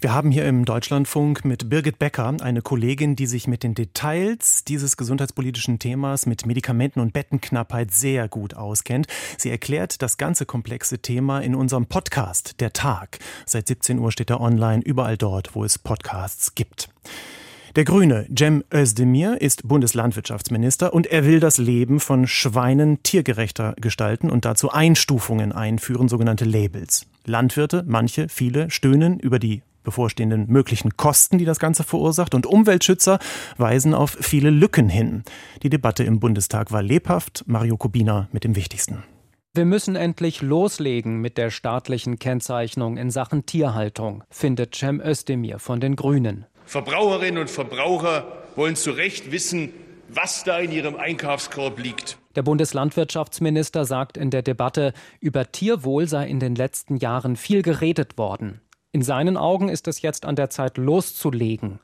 Wir 0.00 0.12
haben 0.12 0.30
hier 0.30 0.46
im 0.46 0.64
Deutschlandfunk 0.64 1.44
mit 1.44 1.68
Birgit 1.68 1.98
Becker 1.98 2.34
eine 2.40 2.62
Kollegin, 2.62 3.16
die 3.16 3.26
sich 3.26 3.46
mit 3.46 3.62
den 3.62 3.74
Details 3.74 4.64
dieses 4.64 4.96
gesundheitspolitischen 4.96 5.78
Themas 5.78 6.26
mit 6.26 6.46
Medikamenten 6.46 7.00
und 7.00 7.12
Bettenknappheit 7.12 7.90
sehr 7.90 8.28
gut 8.28 8.54
auskennt. 8.54 9.06
Sie 9.38 9.50
erklärt 9.50 10.02
das 10.02 10.16
ganze 10.16 10.46
komplexe 10.46 10.98
Thema 10.98 11.40
in 11.40 11.54
unserem 11.54 11.86
Podcast 11.86 12.60
Der 12.60 12.72
Tag. 12.72 13.18
Seit 13.46 13.68
17 13.68 13.98
Uhr 13.98 14.12
steht 14.12 14.30
er 14.30 14.40
online 14.40 14.82
überall 14.82 15.16
dort, 15.16 15.54
wo 15.54 15.64
es 15.64 15.78
Podcasts 15.78 16.54
gibt. 16.54 16.88
Der 17.76 17.84
Grüne 17.84 18.28
Cem 18.38 18.62
Özdemir 18.72 19.40
ist 19.40 19.66
Bundeslandwirtschaftsminister 19.66 20.94
und 20.94 21.08
er 21.08 21.26
will 21.26 21.40
das 21.40 21.58
Leben 21.58 21.98
von 21.98 22.28
Schweinen 22.28 23.02
tiergerechter 23.02 23.74
gestalten 23.80 24.30
und 24.30 24.44
dazu 24.44 24.70
Einstufungen 24.70 25.50
einführen, 25.50 26.06
sogenannte 26.06 26.44
Labels. 26.44 27.08
Landwirte, 27.24 27.82
manche, 27.84 28.28
viele, 28.28 28.70
stöhnen 28.70 29.18
über 29.18 29.40
die 29.40 29.62
bevorstehenden 29.82 30.46
möglichen 30.46 30.96
Kosten, 30.96 31.36
die 31.36 31.44
das 31.44 31.58
Ganze 31.58 31.82
verursacht, 31.82 32.36
und 32.36 32.46
Umweltschützer 32.46 33.18
weisen 33.56 33.92
auf 33.92 34.16
viele 34.20 34.50
Lücken 34.50 34.88
hin. 34.88 35.24
Die 35.64 35.68
Debatte 35.68 36.04
im 36.04 36.20
Bundestag 36.20 36.70
war 36.70 36.80
lebhaft. 36.80 37.42
Mario 37.48 37.76
Kubina 37.76 38.28
mit 38.30 38.44
dem 38.44 38.54
Wichtigsten. 38.54 39.02
Wir 39.52 39.64
müssen 39.64 39.96
endlich 39.96 40.42
loslegen 40.42 41.20
mit 41.20 41.38
der 41.38 41.50
staatlichen 41.50 42.20
Kennzeichnung 42.20 42.96
in 42.96 43.10
Sachen 43.10 43.46
Tierhaltung, 43.46 44.22
findet 44.30 44.76
Cem 44.76 45.00
Özdemir 45.00 45.58
von 45.58 45.80
den 45.80 45.96
Grünen. 45.96 46.46
Verbraucherinnen 46.66 47.40
und 47.40 47.50
Verbraucher 47.50 48.26
wollen 48.56 48.76
zu 48.76 48.92
Recht 48.92 49.32
wissen, 49.32 49.72
was 50.08 50.44
da 50.44 50.58
in 50.58 50.72
ihrem 50.72 50.96
Einkaufskorb 50.96 51.78
liegt. 51.78 52.18
Der 52.36 52.42
Bundeslandwirtschaftsminister 52.42 53.84
sagt 53.84 54.16
in 54.16 54.30
der 54.30 54.42
Debatte, 54.42 54.92
über 55.20 55.50
Tierwohl 55.52 56.08
sei 56.08 56.26
in 56.26 56.40
den 56.40 56.54
letzten 56.54 56.96
Jahren 56.96 57.36
viel 57.36 57.62
geredet 57.62 58.18
worden. 58.18 58.60
In 58.92 59.02
seinen 59.02 59.36
Augen 59.36 59.68
ist 59.68 59.88
es 59.88 60.02
jetzt 60.02 60.24
an 60.24 60.36
der 60.36 60.50
Zeit 60.50 60.76
loszulegen. 60.76 61.80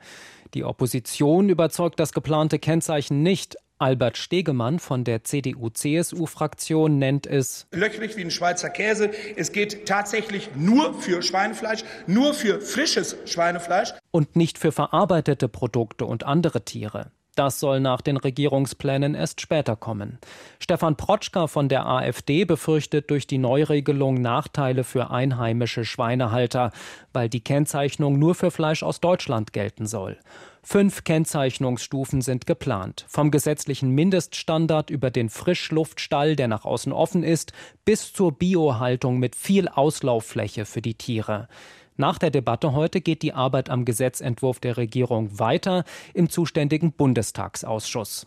Die 0.55 0.65
Opposition 0.65 1.49
überzeugt 1.49 2.01
das 2.01 2.13
geplante 2.13 2.59
Kennzeichen 2.59 3.23
nicht, 3.23 3.57
Albert 3.81 4.19
Stegemann 4.19 4.79
von 4.79 5.05
der 5.05 5.25
CDU-CSU-Fraktion 5.25 6.99
nennt 6.99 7.27
es 7.27 7.67
löchrig 7.73 8.17
wie 8.17 8.21
ein 8.21 8.31
Schweizer 8.31 8.69
Käse. 8.69 9.11
Es 9.37 9.53
geht 9.53 9.87
tatsächlich 9.87 10.51
nur 10.55 10.93
für 10.95 11.23
Schweinefleisch, 11.23 11.83
nur 12.07 12.35
für 12.35 12.61
frisches 12.61 13.17
Schweinefleisch. 13.25 13.95
Und 14.11 14.37
nicht 14.37 14.59
für 14.59 14.71
verarbeitete 14.71 15.49
Produkte 15.49 16.05
und 16.05 16.25
andere 16.25 16.63
Tiere. 16.63 17.11
Das 17.37 17.59
soll 17.59 17.81
nach 17.81 18.03
den 18.03 18.19
Regierungsplänen 18.19 19.15
erst 19.15 19.41
später 19.41 19.77
kommen. 19.77 20.19
Stefan 20.59 20.97
Protschka 20.97 21.47
von 21.47 21.71
der 21.71 21.87
AfD 21.87 22.45
befürchtet 22.45 23.11
durch 23.11 23.27
die 23.27 23.39
Neuregelung 23.39 24.21
Nachteile 24.21 24.85
für 24.85 25.11
einheimische 25.11 25.87
Schweinehalter, 25.87 26.71
weil 27.15 27.31
die 27.31 27.41
Kennzeichnung 27.41 28.19
nur 28.19 28.35
für 28.35 28.51
Fleisch 28.51 28.83
aus 28.83 29.01
Deutschland 29.01 29.55
gelten 29.55 29.87
soll. 29.87 30.19
Fünf 30.63 31.05
Kennzeichnungsstufen 31.05 32.21
sind 32.21 32.47
geplant. 32.47 33.07
Vom 33.09 33.31
gesetzlichen 33.31 33.91
Mindeststandard 33.91 34.91
über 34.91 35.11
den 35.11 35.31
Frischluftstall, 35.31 36.37
der 36.37 36.49
nach 36.49 36.65
außen 36.65 36.93
offen 36.93 37.23
ist, 37.23 37.53
bis 37.85 38.13
zur 38.13 38.33
Biohaltung 38.33 39.19
mit 39.19 39.37
viel 39.37 39.69
Auslauffläche 39.69 40.67
für 40.67 40.83
die 40.83 40.95
Tiere. 40.95 41.49
Nach 41.97 42.19
der 42.19 42.31
Debatte 42.31 42.73
heute 42.73 43.01
geht 43.01 43.23
die 43.23 43.33
Arbeit 43.33 43.71
am 43.71 43.85
Gesetzentwurf 43.85 44.61
der 44.61 44.77
Regierung 44.77 45.39
weiter 45.39 45.85
im 46.15 46.29
zuständigen 46.29 46.93
Bundestagsausschuss. 46.93 48.27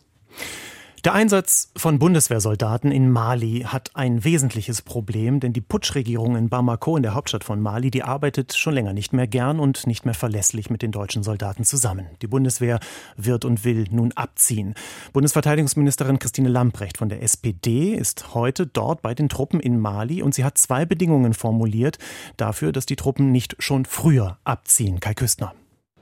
Der 1.04 1.12
Einsatz 1.12 1.70
von 1.76 1.98
Bundeswehrsoldaten 1.98 2.90
in 2.90 3.10
Mali 3.10 3.66
hat 3.66 3.90
ein 3.92 4.24
wesentliches 4.24 4.80
Problem, 4.80 5.38
denn 5.38 5.52
die 5.52 5.60
Putschregierung 5.60 6.34
in 6.34 6.48
Bamako, 6.48 6.96
in 6.96 7.02
der 7.02 7.12
Hauptstadt 7.12 7.44
von 7.44 7.60
Mali, 7.60 7.90
die 7.90 8.02
arbeitet 8.02 8.56
schon 8.56 8.72
länger 8.72 8.94
nicht 8.94 9.12
mehr 9.12 9.26
gern 9.26 9.60
und 9.60 9.86
nicht 9.86 10.06
mehr 10.06 10.14
verlässlich 10.14 10.70
mit 10.70 10.80
den 10.80 10.92
deutschen 10.92 11.22
Soldaten 11.22 11.64
zusammen. 11.64 12.06
Die 12.22 12.26
Bundeswehr 12.26 12.80
wird 13.18 13.44
und 13.44 13.66
will 13.66 13.84
nun 13.90 14.12
abziehen. 14.12 14.72
Bundesverteidigungsministerin 15.12 16.18
Christine 16.18 16.48
Lamprecht 16.48 16.96
von 16.96 17.10
der 17.10 17.22
SPD 17.22 17.92
ist 17.92 18.32
heute 18.32 18.66
dort 18.66 19.02
bei 19.02 19.14
den 19.14 19.28
Truppen 19.28 19.60
in 19.60 19.78
Mali 19.78 20.22
und 20.22 20.34
sie 20.34 20.42
hat 20.42 20.56
zwei 20.56 20.86
Bedingungen 20.86 21.34
formuliert 21.34 21.98
dafür, 22.38 22.72
dass 22.72 22.86
die 22.86 22.96
Truppen 22.96 23.30
nicht 23.30 23.56
schon 23.58 23.84
früher 23.84 24.38
abziehen. 24.44 25.00
Kai 25.00 25.12
Küstner. 25.12 25.52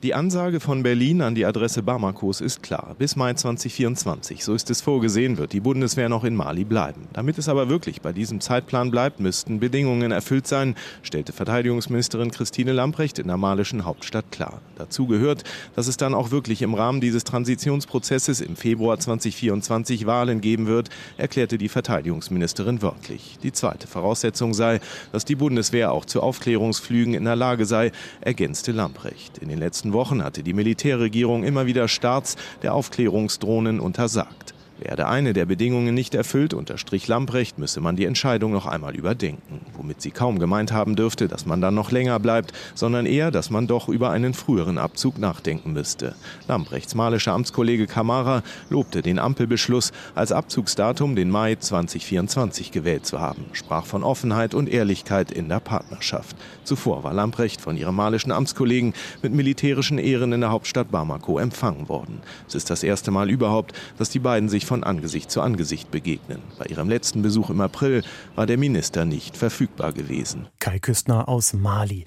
Die 0.03 0.15
Ansage 0.15 0.59
von 0.59 0.83
Berlin 0.83 1.23
an 1.23 1.37
die 1.37 1.47
Adresse 1.47 1.81
Bamakos 1.81 2.41
ist 2.41 2.61
klar. 2.61 2.97
Bis 2.99 3.15
Mai 3.15 3.35
2024, 3.35 4.43
so 4.43 4.53
ist 4.53 4.69
es 4.69 4.81
vorgesehen, 4.81 5.39
wird 5.39 5.53
die 5.53 5.61
Bundeswehr 5.61 6.09
noch 6.09 6.25
in 6.25 6.35
Mali 6.35 6.65
bleiben. 6.65 7.07
Damit 7.13 7.39
es 7.39 7.49
aber 7.49 7.69
wirklich 7.69 8.01
bei 8.01 8.13
diesem 8.13 8.41
Zeitplan 8.41 8.91
bleibt, 8.91 9.21
müssten 9.21 9.61
Bedingungen 9.61 10.11
erfüllt 10.11 10.49
sein, 10.49 10.75
stellte 11.05 11.33
Verteidigungsministerin 11.33 12.33
Christine 12.33 12.73
Lamprecht 12.73 13.21
in 13.21 13.29
der 13.29 13.37
malischen 13.37 13.85
Hauptstadt 13.85 14.33
klar. 14.33 14.61
Dazu 14.77 15.07
gehört, 15.07 15.45
dass 15.77 15.87
es 15.87 15.99
dann 15.99 16.15
auch 16.15 16.33
wirklich 16.33 16.63
im 16.63 16.75
Rahmen 16.75 17.01
dieses 17.01 17.23
Transitionsprozesses 17.23 18.41
im 18.41 18.57
Februar 18.57 18.99
2024 18.99 20.05
Wahlen 20.05 20.41
geben 20.41 20.67
wird, 20.67 20.89
erklärte 21.17 21.59
die 21.59 21.69
Verteidigungsministerin 21.69 22.83
wörtlich. 22.83 23.39
Die 23.45 23.53
zweite 23.53 23.87
Voraussetzung 23.87 24.53
sei, 24.53 24.81
dass 25.13 25.25
die 25.25 25.37
Bundeswehr 25.37 25.93
auch 25.93 26.07
zu 26.07 26.23
Aufklärungsflügen 26.23 27.15
in 27.15 27.25
der 27.25 27.37
Lage 27.37 27.67
sei, 27.67 27.93
ergänzte 28.21 28.73
Lamprecht. 28.73 29.39
In 29.39 29.49
den 29.49 29.61
letzten 29.61 29.92
Wochen 29.93 30.23
hatte 30.23 30.43
die 30.43 30.55
Militärregierung 30.55 31.45
immer 31.45 31.67
wieder 31.67 31.89
Starts 31.89 32.37
der 32.63 32.75
Aufklärungsdrohnen 32.75 33.81
untersagt. 33.81 34.55
Werde 34.85 35.07
eine 35.07 35.33
der 35.33 35.47
Bedingungen 35.47 35.95
nicht 35.95 36.13
erfüllt, 36.13 36.55
unterstrich 36.55 37.07
Lamprecht, 37.07 37.57
müsse 37.57 37.81
man 37.81 37.95
die 37.95 38.05
Entscheidung 38.05 38.51
noch 38.51 38.67
einmal 38.67 38.97
überdenken. 38.97 39.61
Womit 39.75 40.03
sie 40.03 40.11
kaum 40.11 40.41
gemeint 40.41 40.73
haben 40.73 40.97
dürfte, 40.97 41.29
dass 41.29 41.47
man 41.47 41.61
dann 41.61 41.77
noch 41.77 41.93
länger 41.93 42.19
bleibt, 42.19 42.53
sondern 42.75 43.07
eher, 43.07 43.31
dass 43.31 43.49
man 43.49 43.69
doch 43.69 43.89
über 43.89 44.11
einen 44.11 44.35
früheren 44.35 44.79
Abzug 44.79 45.19
nachdenken 45.19 45.73
müsste. 45.73 46.17
Lamprechts 46.49 46.97
malischer 46.97 47.33
Amtskollege 47.33 47.87
Kamara 47.87 48.43
lobte 48.71 49.03
den 49.03 49.21
Ampelbeschluss, 49.21 49.93
als 50.17 50.33
Abzugsdatum 50.33 51.15
den 51.15 51.31
Mai 51.31 51.55
2024 51.55 52.73
gewählt 52.73 53.07
zu 53.07 53.21
haben, 53.21 53.45
sprach 53.53 53.87
von 53.87 54.03
Offenheit 54.03 54.53
und 54.53 54.69
Ehrlichkeit 54.69 55.31
in 55.31 55.49
der 55.49 55.61
Partnerschaft. 55.61 56.37
Zuvor 56.65 57.05
war 57.05 57.15
Lamprecht 57.15 57.61
von 57.61 57.77
ihrem 57.77 57.95
malischen 57.95 58.33
Amtskollegen 58.33 58.95
mit 59.23 59.33
militärischen 59.33 59.99
Ehren 59.99 60.33
in 60.33 60.41
der 60.41 60.51
Hauptstadt 60.51 60.91
Bamako 60.91 61.39
empfangen 61.39 61.89
worden. 61.89 62.21
Es 62.49 62.57
ist 62.57 62.69
das 62.69 62.83
erste 62.83 63.13
Mal 63.13 63.31
überhaupt, 63.31 63.79
dass 63.99 64.11
die 64.11 64.19
beiden 64.19 64.49
sich 64.49 64.67
von 64.73 64.85
Angesicht 64.85 65.31
zu 65.31 65.43
Angesicht 65.43 65.91
begegnen. 65.91 66.41
Bei 66.59 66.65
ihrem 66.65 66.89
letzten 66.89 67.21
Besuch 67.21 67.51
im 67.51 67.61
April 67.61 68.03
war 68.37 68.47
der 68.47 68.57
Minister 68.57 69.05
nicht 69.05 69.37
verfügbar 69.37 69.93
gewesen. 69.93 70.49
Kai 70.61 70.79
Küstner 70.79 71.29
aus 71.29 71.53
Mali. 71.53 72.07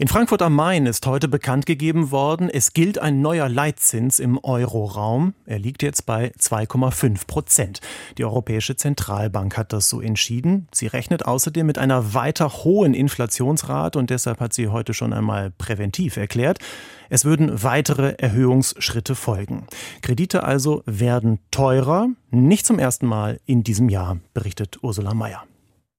In 0.00 0.06
Frankfurt 0.06 0.42
am 0.42 0.54
Main 0.54 0.86
ist 0.86 1.04
heute 1.06 1.26
bekannt 1.26 1.66
gegeben 1.66 2.12
worden, 2.12 2.48
es 2.48 2.72
gilt 2.72 3.00
ein 3.00 3.20
neuer 3.20 3.48
Leitzins 3.48 4.20
im 4.20 4.38
Euroraum. 4.40 5.34
Er 5.44 5.58
liegt 5.58 5.82
jetzt 5.82 6.06
bei 6.06 6.30
2,5 6.38 7.26
Prozent. 7.26 7.80
Die 8.16 8.24
Europäische 8.24 8.76
Zentralbank 8.76 9.56
hat 9.56 9.72
das 9.72 9.88
so 9.88 10.00
entschieden. 10.00 10.68
Sie 10.70 10.86
rechnet 10.86 11.26
außerdem 11.26 11.66
mit 11.66 11.78
einer 11.78 12.14
weiter 12.14 12.48
hohen 12.62 12.94
Inflationsrate 12.94 13.98
und 13.98 14.10
deshalb 14.10 14.38
hat 14.38 14.52
sie 14.52 14.68
heute 14.68 14.94
schon 14.94 15.12
einmal 15.12 15.50
präventiv 15.50 16.16
erklärt, 16.16 16.60
es 17.08 17.24
würden 17.24 17.64
weitere 17.64 18.14
Erhöhungsschritte 18.18 19.16
folgen. 19.16 19.66
Kredite 20.02 20.44
also 20.44 20.84
werden 20.86 21.40
teurer, 21.50 22.06
nicht 22.30 22.66
zum 22.66 22.78
ersten 22.78 23.06
Mal 23.06 23.40
in 23.46 23.64
diesem 23.64 23.88
Jahr, 23.88 24.18
berichtet 24.32 24.78
Ursula 24.80 25.12
Mayer. 25.12 25.42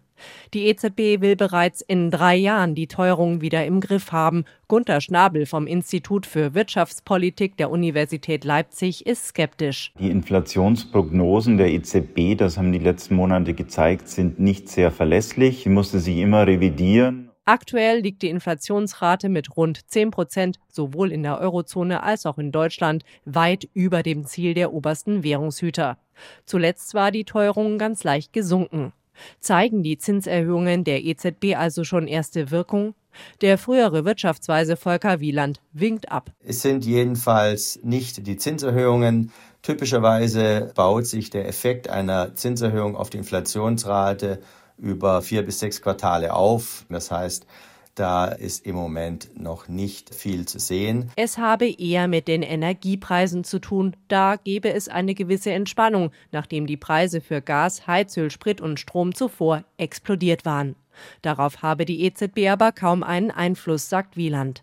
Die 0.53 0.67
EZB 0.67 1.21
will 1.21 1.37
bereits 1.37 1.81
in 1.81 2.11
drei 2.11 2.37
Jahren 2.37 2.75
die 2.75 2.87
Teuerung 2.87 3.41
wieder 3.41 3.65
im 3.67 3.81
Griff 3.81 4.13
haben. 4.13 4.45
Gunter 4.69 5.01
Schnabel 5.01 5.47
vom 5.47 5.67
Institut 5.67 6.27
für 6.27 6.55
Wirtschaftspolitik 6.55 7.57
der 7.57 7.71
Universität 7.71 8.45
Leipzig 8.45 9.07
ist 9.07 9.27
skeptisch. 9.27 9.93
Die 9.99 10.11
Inflationsprognosen 10.11 11.59
der 11.59 11.73
EZB, 11.73 12.37
das 12.37 12.57
haben 12.57 12.73
die 12.73 12.79
letzten 12.79 13.17
Monate 13.17 13.55
gezeigt, 13.55 14.09
sind 14.09 14.39
nicht 14.39 14.69
sehr 14.69 14.91
verlässlich. 14.91 15.65
Sie 15.65 15.71
musste 15.71 15.99
sich 15.99 16.19
immer 16.19 16.47
revidieren. 16.47 17.31
Aktuell 17.47 18.01
liegt 18.01 18.23
die 18.23 18.31
Inflationsrate 18.31 19.29
mit 19.29 19.55
rund 19.55 19.91
10 19.91 20.11
Prozent 20.11 20.59
sowohl 20.69 21.13
in 21.13 21.23
der 21.23 21.39
Eurozone 21.41 22.03
als 22.03 22.25
auch 22.25 22.39
in 22.39 22.53
Deutschland 22.53 23.05
weit 23.27 23.69
über 23.75 24.03
dem 24.03 24.25
Ziel 24.25 24.55
der 24.55 24.73
obersten 24.73 25.23
Währungshüter. 25.23 25.99
Zuletzt 26.47 26.95
war 26.95 27.11
die 27.11 27.25
Teuerung 27.25 27.77
ganz 27.77 28.03
leicht 28.03 28.33
gesunken. 28.33 28.95
Zeigen 29.41 29.83
die 29.83 29.99
Zinserhöhungen 29.99 30.85
der 30.85 31.05
EZB 31.05 31.57
also 31.57 31.85
schon 31.85 32.07
erste 32.07 32.51
Wirkung? 32.51 32.95
Der 33.41 33.59
frühere 33.59 34.05
Wirtschaftsweise 34.05 34.77
Volker 34.77 35.21
Wieland 35.21 35.61
winkt 35.73 36.11
ab. 36.11 36.33
Es 36.45 36.63
sind 36.63 36.85
jedenfalls 36.85 37.79
nicht 37.83 38.27
die 38.27 38.37
Zinserhöhungen. 38.37 39.33
Typischerweise 39.63 40.73
baut 40.75 41.07
sich 41.07 41.31
der 41.31 41.49
Effekt 41.49 41.89
einer 41.89 42.35
Zinserhöhung 42.35 42.97
auf 42.97 43.11
die 43.11 43.19
Inflationsrate 43.19 44.41
über 44.79 45.23
vier 45.23 45.45
bis 45.45 45.61
sechs 45.61 45.81
Quartale 45.81 46.35
auf. 46.35 46.85
Das 46.89 47.11
heißt, 47.11 47.47
da 47.95 48.27
ist 48.27 48.67
im 48.67 48.75
Moment 48.75 49.31
noch 49.41 49.69
nicht 49.69 50.15
viel 50.15 50.47
zu 50.47 50.59
sehen. 50.59 51.11
Es 51.17 51.39
habe 51.39 51.69
eher 51.69 52.09
mit 52.09 52.29
den 52.29 52.43
Energiepreisen 52.43 53.45
zu 53.45 53.59
tun. 53.59 53.97
Da 54.09 54.37
gebe 54.37 54.73
es 54.73 54.89
eine 54.89 55.15
gewisse 55.15 55.53
Entspannung, 55.53 56.11
nachdem 56.33 56.67
die 56.67 56.77
Preise 56.77 57.21
für 57.21 57.41
Gas, 57.41 57.87
Heizöl, 57.87 58.31
Sprit 58.31 58.61
und 58.61 58.81
Strom 58.81 59.15
zuvor 59.15 59.65
explodiert 59.77 60.45
waren. 60.45 60.77
Darauf 61.23 61.63
habe 61.63 61.85
die 61.85 62.05
EZB 62.05 62.49
aber 62.51 62.73
kaum 62.73 63.03
einen 63.03 63.31
Einfluss, 63.31 63.89
sagt 63.89 64.17
Wieland. 64.17 64.63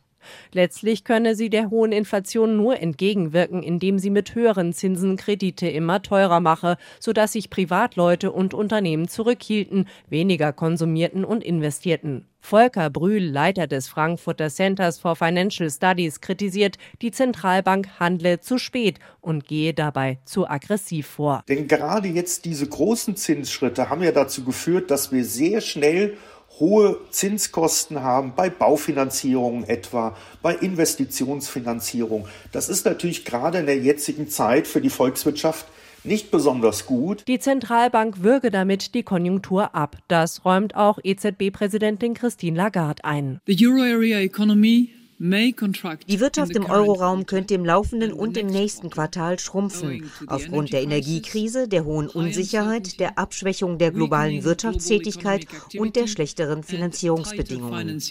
Letztlich 0.51 1.03
könne 1.03 1.35
sie 1.35 1.49
der 1.49 1.69
hohen 1.69 1.91
Inflation 1.91 2.57
nur 2.57 2.79
entgegenwirken, 2.79 3.63
indem 3.63 3.99
sie 3.99 4.09
mit 4.09 4.35
höheren 4.35 4.73
Zinsen 4.73 5.17
Kredite 5.17 5.67
immer 5.67 6.01
teurer 6.01 6.39
mache, 6.39 6.77
sodass 6.99 7.33
sich 7.33 7.49
Privatleute 7.49 8.31
und 8.31 8.53
Unternehmen 8.53 9.07
zurückhielten, 9.07 9.87
weniger 10.09 10.53
konsumierten 10.53 11.25
und 11.25 11.43
investierten. 11.43 12.25
Volker 12.41 12.89
Brühl, 12.89 13.23
Leiter 13.23 13.67
des 13.67 13.87
Frankfurter 13.87 14.49
Centers 14.49 14.99
for 14.99 15.15
Financial 15.15 15.69
Studies, 15.69 16.21
kritisiert, 16.21 16.77
die 17.01 17.11
Zentralbank 17.11 17.99
handle 17.99 18.39
zu 18.39 18.57
spät 18.57 18.99
und 19.21 19.47
gehe 19.47 19.73
dabei 19.73 20.19
zu 20.25 20.49
aggressiv 20.49 21.07
vor. 21.07 21.43
Denn 21.47 21.67
gerade 21.67 22.07
jetzt 22.07 22.45
diese 22.45 22.67
großen 22.67 23.15
Zinsschritte 23.15 23.89
haben 23.89 24.01
ja 24.01 24.11
dazu 24.11 24.43
geführt, 24.43 24.89
dass 24.89 25.11
wir 25.11 25.23
sehr 25.23 25.61
schnell 25.61 26.17
hohe 26.61 26.97
Zinskosten 27.09 28.01
haben 28.01 28.33
bei 28.35 28.49
Baufinanzierung 28.49 29.65
etwa, 29.65 30.15
bei 30.41 30.55
Investitionsfinanzierung. 30.55 32.27
Das 32.53 32.69
ist 32.69 32.85
natürlich 32.85 33.25
gerade 33.25 33.57
in 33.57 33.65
der 33.65 33.79
jetzigen 33.79 34.29
Zeit 34.29 34.67
für 34.67 34.79
die 34.79 34.89
Volkswirtschaft 34.89 35.65
nicht 36.03 36.31
besonders 36.31 36.85
gut. 36.85 37.23
Die 37.27 37.39
Zentralbank 37.39 38.23
würge 38.23 38.51
damit 38.51 38.95
die 38.95 39.03
Konjunktur 39.03 39.75
ab. 39.75 39.97
Das 40.07 40.45
räumt 40.45 40.75
auch 40.75 40.99
EZB-Präsidentin 41.03 42.13
Christine 42.13 42.57
Lagarde 42.57 43.03
ein. 43.03 43.39
The 43.45 43.67
Euro 43.67 43.81
Area 43.81 44.19
economy 44.19 45.00
die 45.23 46.19
Wirtschaft 46.19 46.55
im 46.55 46.65
Euroraum 46.65 47.27
könnte 47.27 47.53
im 47.53 47.63
laufenden 47.63 48.11
und 48.11 48.37
im 48.37 48.47
nächsten 48.47 48.89
Quartal 48.89 49.37
schrumpfen, 49.37 50.09
aufgrund 50.25 50.73
der 50.73 50.81
Energiekrise, 50.81 51.67
der 51.67 51.85
hohen 51.85 52.07
Unsicherheit, 52.07 52.99
der 52.99 53.19
Abschwächung 53.19 53.77
der 53.77 53.91
globalen 53.91 54.43
Wirtschaftstätigkeit 54.43 55.45
und 55.77 55.95
der 55.95 56.07
schlechteren 56.07 56.63
Finanzierungsbedingungen. 56.63 58.01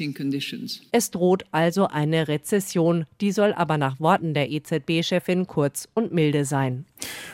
Es 0.92 1.10
droht 1.10 1.46
also 1.50 1.88
eine 1.88 2.28
Rezession, 2.28 3.06
die 3.20 3.32
soll 3.32 3.54
aber 3.54 3.76
nach 3.76 3.98
Worten 3.98 4.32
der 4.32 4.48
EZB-Chefin 4.52 5.48
kurz 5.48 5.88
und 5.94 6.12
milde 6.12 6.44
sein. 6.44 6.84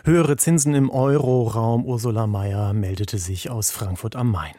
Höhere 0.04 0.38
Zinsen 0.38 0.74
im 0.74 0.88
Euroraum. 0.88 1.84
Ursula 1.84 2.26
Mayer 2.26 2.72
meldete 2.72 3.18
sich 3.18 3.50
aus 3.50 3.70
Frankfurt 3.70 4.16
am 4.16 4.30
Main. 4.30 4.54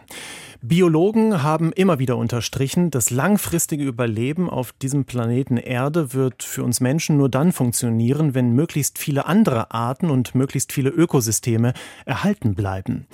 Biologen 0.61 1.43
haben 1.43 1.71
immer 1.71 1.99
wieder 1.99 2.17
unterstrichen, 2.17 2.89
das 2.89 3.09
langfristige 3.09 3.83
Überleben 3.83 4.49
auf 4.49 4.71
diesem 4.73 5.05
Planeten 5.05 5.57
Erde 5.57 6.13
wird 6.13 6.41
für 6.41 6.63
uns 6.63 6.79
Menschen 6.79 7.17
nur 7.17 7.29
dann 7.29 7.51
funktionieren, 7.51 8.33
wenn 8.33 8.53
möglichst 8.53 8.97
viele 8.97 9.27
andere 9.27 9.71
Arten 9.71 10.09
und 10.09 10.33
möglichst 10.35 10.73
viele 10.73 10.89
Ökosysteme 10.89 11.73
erhalten 12.05 12.55
bleiben. 12.55 13.07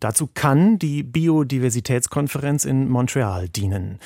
Dazu 0.00 0.28
kann 0.32 0.78
die 0.78 1.02
Biodiversitätskonferenz 1.02 2.64
in 2.64 2.88
Montreal 2.88 3.48
dienen. 3.48 3.98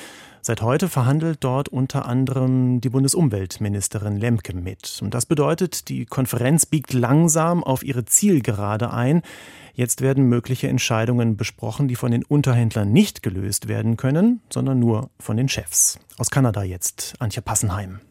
Seit 0.45 0.61
heute 0.61 0.89
verhandelt 0.89 1.37
dort 1.41 1.69
unter 1.69 2.05
anderem 2.05 2.81
die 2.81 2.89
Bundesumweltministerin 2.89 4.17
Lemke 4.17 4.53
mit. 4.53 4.99
Und 5.01 5.13
das 5.13 5.25
bedeutet, 5.25 5.87
die 5.87 6.05
Konferenz 6.05 6.65
biegt 6.65 6.91
langsam 6.91 7.63
auf 7.63 7.81
ihre 7.81 8.03
Zielgerade 8.03 8.91
ein. 8.91 9.21
Jetzt 9.73 10.01
werden 10.01 10.25
mögliche 10.25 10.67
Entscheidungen 10.67 11.37
besprochen, 11.37 11.87
die 11.87 11.95
von 11.95 12.11
den 12.11 12.25
Unterhändlern 12.25 12.91
nicht 12.91 13.23
gelöst 13.23 13.69
werden 13.69 13.95
können, 13.95 14.41
sondern 14.49 14.79
nur 14.79 15.11
von 15.17 15.37
den 15.37 15.47
Chefs. 15.47 15.97
Aus 16.17 16.29
Kanada 16.29 16.63
jetzt 16.63 17.13
Antje 17.19 17.41
Passenheim. 17.41 18.01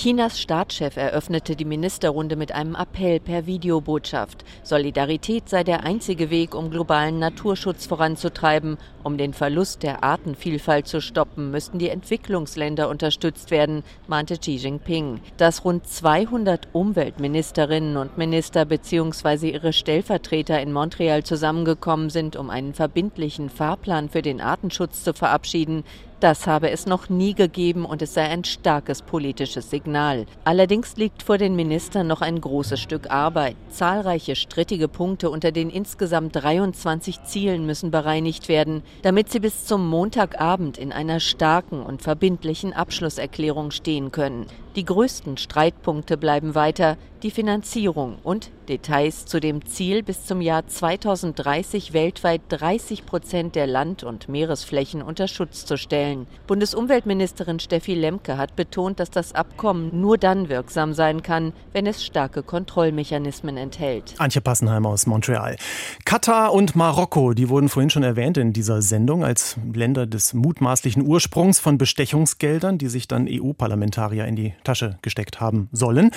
Chinas 0.00 0.40
Staatschef 0.40 0.96
eröffnete 0.96 1.56
die 1.56 1.66
Ministerrunde 1.66 2.34
mit 2.34 2.52
einem 2.52 2.74
Appell 2.74 3.20
per 3.20 3.44
Videobotschaft. 3.44 4.46
Solidarität 4.62 5.50
sei 5.50 5.62
der 5.62 5.84
einzige 5.84 6.30
Weg, 6.30 6.54
um 6.54 6.70
globalen 6.70 7.18
Naturschutz 7.18 7.84
voranzutreiben. 7.84 8.78
Um 9.02 9.18
den 9.18 9.34
Verlust 9.34 9.82
der 9.82 10.02
Artenvielfalt 10.02 10.86
zu 10.86 11.02
stoppen, 11.02 11.50
müssten 11.50 11.78
die 11.78 11.90
Entwicklungsländer 11.90 12.88
unterstützt 12.88 13.50
werden, 13.50 13.82
mahnte 14.08 14.38
Xi 14.38 14.52
Jinping. 14.52 15.20
Dass 15.36 15.66
rund 15.66 15.86
200 15.86 16.68
Umweltministerinnen 16.72 17.98
und 17.98 18.16
Minister 18.16 18.64
bzw. 18.64 19.50
ihre 19.50 19.74
Stellvertreter 19.74 20.62
in 20.62 20.72
Montreal 20.72 21.24
zusammengekommen 21.24 22.08
sind, 22.08 22.36
um 22.36 22.48
einen 22.48 22.72
verbindlichen 22.72 23.50
Fahrplan 23.50 24.08
für 24.08 24.22
den 24.22 24.40
Artenschutz 24.40 25.04
zu 25.04 25.12
verabschieden, 25.12 25.84
das 26.20 26.46
habe 26.46 26.70
es 26.70 26.86
noch 26.86 27.08
nie 27.08 27.34
gegeben 27.34 27.84
und 27.84 28.02
es 28.02 28.14
sei 28.14 28.22
ein 28.22 28.44
starkes 28.44 29.02
politisches 29.02 29.70
Signal. 29.70 30.26
Allerdings 30.44 30.96
liegt 30.96 31.22
vor 31.22 31.38
den 31.38 31.56
Ministern 31.56 32.06
noch 32.06 32.20
ein 32.20 32.40
großes 32.40 32.78
Stück 32.78 33.10
Arbeit. 33.10 33.56
Zahlreiche 33.70 34.36
strittige 34.36 34.88
Punkte 34.88 35.30
unter 35.30 35.52
den 35.52 35.70
insgesamt 35.70 36.36
23 36.36 37.24
Zielen 37.24 37.66
müssen 37.66 37.90
bereinigt 37.90 38.48
werden, 38.48 38.82
damit 39.02 39.30
sie 39.30 39.40
bis 39.40 39.64
zum 39.64 39.88
Montagabend 39.88 40.78
in 40.78 40.92
einer 40.92 41.20
starken 41.20 41.82
und 41.82 42.02
verbindlichen 42.02 42.72
Abschlusserklärung 42.72 43.70
stehen 43.70 44.12
können. 44.12 44.46
Die 44.76 44.84
größten 44.84 45.36
Streitpunkte 45.36 46.16
bleiben 46.16 46.54
weiter 46.54 46.96
die 47.24 47.32
Finanzierung 47.32 48.18
und 48.22 48.50
Details 48.68 49.26
zu 49.26 49.40
dem 49.40 49.66
Ziel, 49.66 50.02
bis 50.02 50.24
zum 50.24 50.40
Jahr 50.40 50.66
2030 50.66 51.92
weltweit 51.92 52.40
30 52.48 53.04
Prozent 53.04 53.56
der 53.56 53.66
Land- 53.66 54.04
und 54.04 54.28
Meeresflächen 54.28 55.02
unter 55.02 55.28
Schutz 55.28 55.66
zu 55.66 55.76
stellen. 55.76 56.26
Bundesumweltministerin 56.46 57.58
Steffi 57.58 57.94
Lemke 57.94 58.38
hat 58.38 58.54
betont, 58.54 59.00
dass 59.00 59.10
das 59.10 59.34
Abkommen 59.34 60.00
nur 60.00 60.18
dann 60.18 60.48
wirksam 60.48 60.94
sein 60.94 61.22
kann, 61.22 61.52
wenn 61.72 61.86
es 61.86 62.04
starke 62.04 62.42
Kontrollmechanismen 62.42 63.56
enthält. 63.56 64.14
Antje 64.18 64.40
Passenheim 64.40 64.86
aus 64.86 65.06
Montreal. 65.06 65.56
Katar 66.04 66.52
und 66.52 66.76
Marokko, 66.76 67.34
die 67.34 67.48
wurden 67.48 67.68
vorhin 67.68 67.90
schon 67.90 68.04
erwähnt 68.04 68.38
in 68.38 68.52
dieser 68.52 68.82
Sendung 68.82 69.24
als 69.24 69.56
Länder 69.72 70.06
des 70.06 70.32
mutmaßlichen 70.32 71.04
Ursprungs 71.04 71.58
von 71.58 71.76
Bestechungsgeldern, 71.76 72.78
die 72.78 72.88
sich 72.88 73.08
dann 73.08 73.26
EU-Parlamentarier 73.28 74.26
in 74.26 74.36
die 74.36 74.54
Tasche 74.64 74.98
gesteckt 75.02 75.40
haben 75.40 75.68
sollen. 75.72 76.10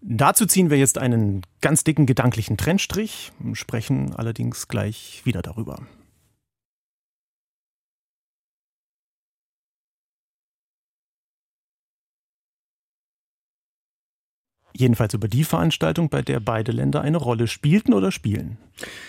Dazu 0.00 0.46
ziehen 0.46 0.68
wir 0.68 0.78
jetzt 0.78 0.98
einen 0.98 1.42
ganz 1.60 1.84
dicken 1.84 2.06
gedanklichen 2.06 2.56
Trennstrich, 2.56 3.30
sprechen 3.52 4.14
allerdings 4.16 4.66
gleich 4.66 5.22
wieder 5.24 5.42
darüber. 5.42 5.78
Jedenfalls 14.74 15.14
über 15.14 15.28
die 15.28 15.44
Veranstaltung, 15.44 16.08
bei 16.08 16.22
der 16.22 16.40
beide 16.40 16.72
Länder 16.72 17.02
eine 17.02 17.18
Rolle 17.18 17.46
spielten 17.46 17.92
oder 17.92 18.10
spielen. 18.10 18.56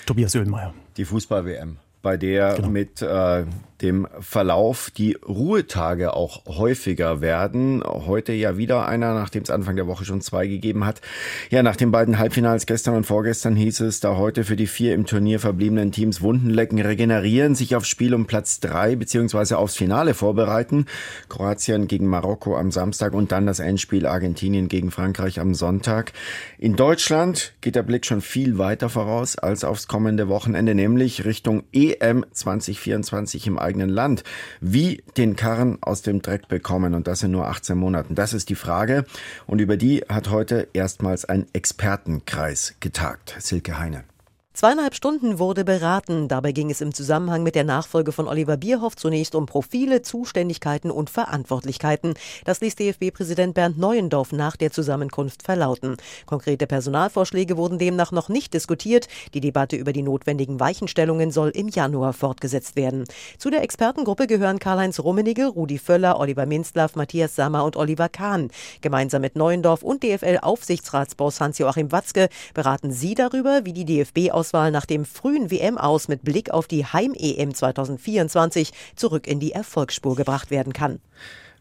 Tobias 0.06 0.36
Oehlmeier. 0.36 0.74
Die 0.98 1.06
Fußball-WM, 1.06 1.78
bei 2.02 2.18
der 2.18 2.56
genau. 2.56 2.70
mit 2.70 3.02
äh, 3.02 3.46
dem 3.84 4.08
Verlauf 4.20 4.90
die 4.90 5.18
Ruhetage 5.28 6.14
auch 6.14 6.46
häufiger 6.46 7.22
werden. 7.22 7.84
Heute 7.84 8.34
ja 8.34 8.58
wieder 8.58 8.88
einer, 8.88 9.14
nachdem 9.14 9.44
es 9.44 9.50
Anfang 9.50 9.76
der 9.76 9.88
Woche 9.88 10.06
schon 10.06 10.22
zwei 10.22 10.48
gegeben 10.48 10.86
hat. 10.86 11.02
Ja, 11.50 11.62
nach 11.62 11.76
den 11.76 11.92
beiden 11.92 12.18
Halbfinals 12.18 12.66
gestern 12.66 12.96
und 12.96 13.06
vorgestern 13.06 13.56
hieß 13.56 13.82
es, 13.82 14.00
da 14.00 14.16
heute 14.16 14.46
für 14.46 14.56
die 14.56 14.68
vier 14.68 14.94
im 14.94 15.06
Turnier 15.06 15.40
verbliebenen 15.40 15.92
Teams 15.92 16.22
Wunden 16.22 16.52
regenerieren, 16.80 17.56
sich 17.56 17.76
aufs 17.76 17.90
Spiel 17.90 18.16
um 18.16 18.26
Platz 18.26 18.60
drei 18.60 18.96
beziehungsweise 18.96 19.58
aufs 19.58 19.76
Finale 19.76 20.14
vorbereiten. 20.14 20.86
Kroatien 21.28 21.88
gegen 21.88 22.08
Marokko 22.08 22.58
am 22.58 22.72
Samstag 22.72 23.14
und 23.14 23.32
dann 23.32 23.46
das 23.46 23.60
Endspiel 23.60 24.06
Argentinien 24.06 24.70
gegen 24.70 24.92
Frankreich 24.92 25.40
am 25.40 25.54
Sonntag. 25.54 26.14
In 26.58 26.76
Deutschland 26.76 27.54
geht 27.62 27.76
der 27.76 27.84
Blick 27.84 28.06
schon 28.06 28.22
viel 28.22 28.58
weiter 28.58 28.90
voraus 28.90 29.38
als 29.38 29.64
aufs 29.66 29.88
kommende 29.88 30.30
Wochenende, 30.30 30.74
nämlich 30.74 31.26
Richtung 31.26 31.64
EM 31.74 32.26
2024 32.32 33.48
im 33.48 33.60
eigenen 33.74 33.90
Land, 33.90 34.24
wie 34.62 35.04
den 35.18 35.36
Karren 35.36 35.80
aus 35.82 36.04
dem 36.04 36.22
Dreck 36.22 36.48
bekommen 36.48 36.94
und 36.94 37.08
das 37.08 37.24
in 37.24 37.32
nur 37.32 37.48
18 37.48 37.76
Monaten. 37.76 38.14
Das 38.14 38.34
ist 38.34 38.50
die 38.50 38.56
Frage 38.56 39.06
und 39.48 39.60
über 39.60 39.78
die 39.78 40.04
hat 40.08 40.30
heute 40.30 40.68
erstmals 40.74 41.26
ein 41.26 41.48
Expertenkreis 41.54 42.76
getagt. 42.80 43.36
Silke 43.40 43.80
Heine. 43.80 44.13
Zweieinhalb 44.56 44.94
Stunden 44.94 45.40
wurde 45.40 45.66
beraten. 45.66 46.28
Dabei 46.28 46.52
ging 46.52 46.70
es 46.70 46.80
im 46.80 46.94
Zusammenhang 46.94 47.42
mit 47.42 47.56
der 47.56 47.64
Nachfolge 47.64 48.12
von 48.12 48.28
Oliver 48.28 48.56
Bierhoff 48.56 48.96
zunächst 48.96 49.34
um 49.34 49.48
Profile, 49.48 50.04
Zuständigkeiten 50.04 50.92
und 50.92 51.10
Verantwortlichkeiten. 51.10 52.14
Das 52.46 52.62
ließ 52.62 52.76
DFB-Präsident 52.76 53.56
Bernd 53.56 53.80
Neuendorf 53.80 54.32
nach 54.32 54.56
der 54.56 54.72
Zusammenkunft 54.72 55.42
verlauten. 55.42 55.98
Konkrete 56.28 56.68
Personalvorschläge 56.68 57.58
wurden 57.58 57.80
demnach 57.80 58.12
noch 58.12 58.30
nicht 58.30 58.54
diskutiert. 58.54 59.08
Die 59.34 59.40
Debatte 59.40 59.76
über 59.76 59.92
die 59.92 60.04
notwendigen 60.04 60.60
Weichenstellungen 60.60 61.32
soll 61.32 61.50
im 61.50 61.70
Januar 61.70 62.14
fortgesetzt 62.14 62.76
werden. 62.76 63.06
Zu 63.40 63.50
der 63.50 63.64
Expertengruppe 63.64 64.28
gehören 64.28 64.60
Karl-Heinz 64.60 65.00
Rummenigge, 65.00 65.48
Rudi 65.48 65.80
Völler, 65.80 66.20
Oliver 66.20 66.46
Minzlaff, 66.46 66.96
Matthias 66.96 67.36
Sammer 67.36 67.66
und 67.66 67.76
Oliver 67.76 68.08
Kahn. 68.08 68.52
Gemeinsam 68.82 69.24
mit 69.24 69.36
Neuendorf 69.36 69.82
und 69.82 70.04
DFL-Aufsichtsratsboss 70.04 71.42
Hans-Joachim 71.42 71.92
Watzke 71.92 72.30
beraten 72.54 72.92
sie 72.92 73.16
darüber, 73.16 73.62
wie 73.64 73.74
die 73.74 73.86
DFB 73.86 74.30
aus 74.32 74.43
Auswahl 74.44 74.72
nach 74.72 74.86
dem 74.86 75.06
frühen 75.06 75.52
WM-Aus 75.52 76.10
mit 76.10 76.22
Blick 76.24 76.52
auf 76.52 76.68
die 76.68 76.86
Heim-EM 76.86 77.54
2024 77.54 78.74
zurück 78.94 79.26
in 79.26 79.40
die 79.40 79.54
Erfolgsspur 79.54 80.18
gebracht 80.18 80.52
werden 80.52 80.74
kann. 80.74 81.00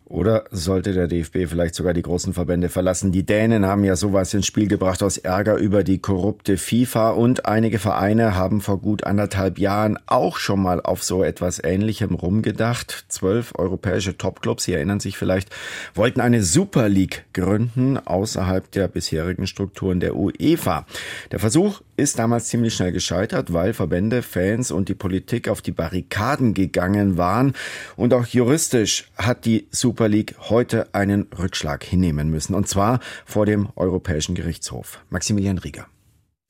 Oder 0.04 0.44
sollte 0.50 0.92
der 0.92 1.08
DFB 1.08 1.46
vielleicht 1.48 1.74
sogar 1.74 1.94
die 1.94 2.02
großen 2.02 2.34
Verbände 2.34 2.68
verlassen? 2.68 3.12
Die 3.12 3.24
Dänen 3.24 3.64
haben 3.64 3.82
ja 3.82 3.96
sowas 3.96 4.34
ins 4.34 4.46
Spiel 4.46 4.68
gebracht 4.68 5.02
aus 5.02 5.16
Ärger 5.16 5.56
über 5.56 5.84
die 5.84 5.98
korrupte 5.98 6.58
FIFA 6.58 7.10
und 7.10 7.46
einige 7.46 7.78
Vereine 7.78 8.34
haben 8.34 8.60
vor 8.60 8.78
gut 8.78 9.04
anderthalb 9.04 9.58
Jahren 9.58 9.98
auch 10.06 10.36
schon 10.36 10.60
mal 10.60 10.80
auf 10.82 11.02
so 11.02 11.22
etwas 11.22 11.62
Ähnlichem 11.64 12.14
rumgedacht. 12.14 13.06
Zwölf 13.08 13.54
europäische 13.56 14.18
Topclubs, 14.18 14.64
Sie 14.64 14.74
erinnern 14.74 15.00
sich 15.00 15.16
vielleicht, 15.16 15.48
wollten 15.94 16.20
eine 16.20 16.42
Super 16.42 16.88
League 16.88 17.24
gründen 17.32 17.96
außerhalb 17.96 18.70
der 18.70 18.88
bisherigen 18.88 19.46
Strukturen 19.46 20.00
der 20.00 20.16
UEFA. 20.16 20.86
Der 21.30 21.38
Versuch 21.38 21.80
ist 21.96 22.18
damals 22.18 22.48
ziemlich 22.48 22.74
schnell 22.74 22.92
gescheitert, 22.92 23.52
weil 23.52 23.74
Verbände, 23.74 24.22
Fans 24.22 24.70
und 24.70 24.88
die 24.88 24.94
Politik 24.94 25.48
auf 25.48 25.62
die 25.62 25.72
Barrikaden 25.72 26.52
gegangen 26.52 27.16
waren 27.16 27.54
und 27.96 28.12
auch 28.12 28.26
juristisch 28.26 29.10
hat 29.16 29.44
die 29.44 29.68
Super 29.70 30.01
Super 30.02 30.08
League 30.08 30.34
heute 30.50 30.92
einen 30.96 31.28
Rückschlag 31.38 31.84
hinnehmen 31.84 32.28
müssen, 32.28 32.56
und 32.56 32.66
zwar 32.66 32.98
vor 33.24 33.46
dem 33.46 33.68
Europäischen 33.76 34.34
Gerichtshof. 34.34 34.98
Maximilian 35.10 35.58
Rieger. 35.58 35.86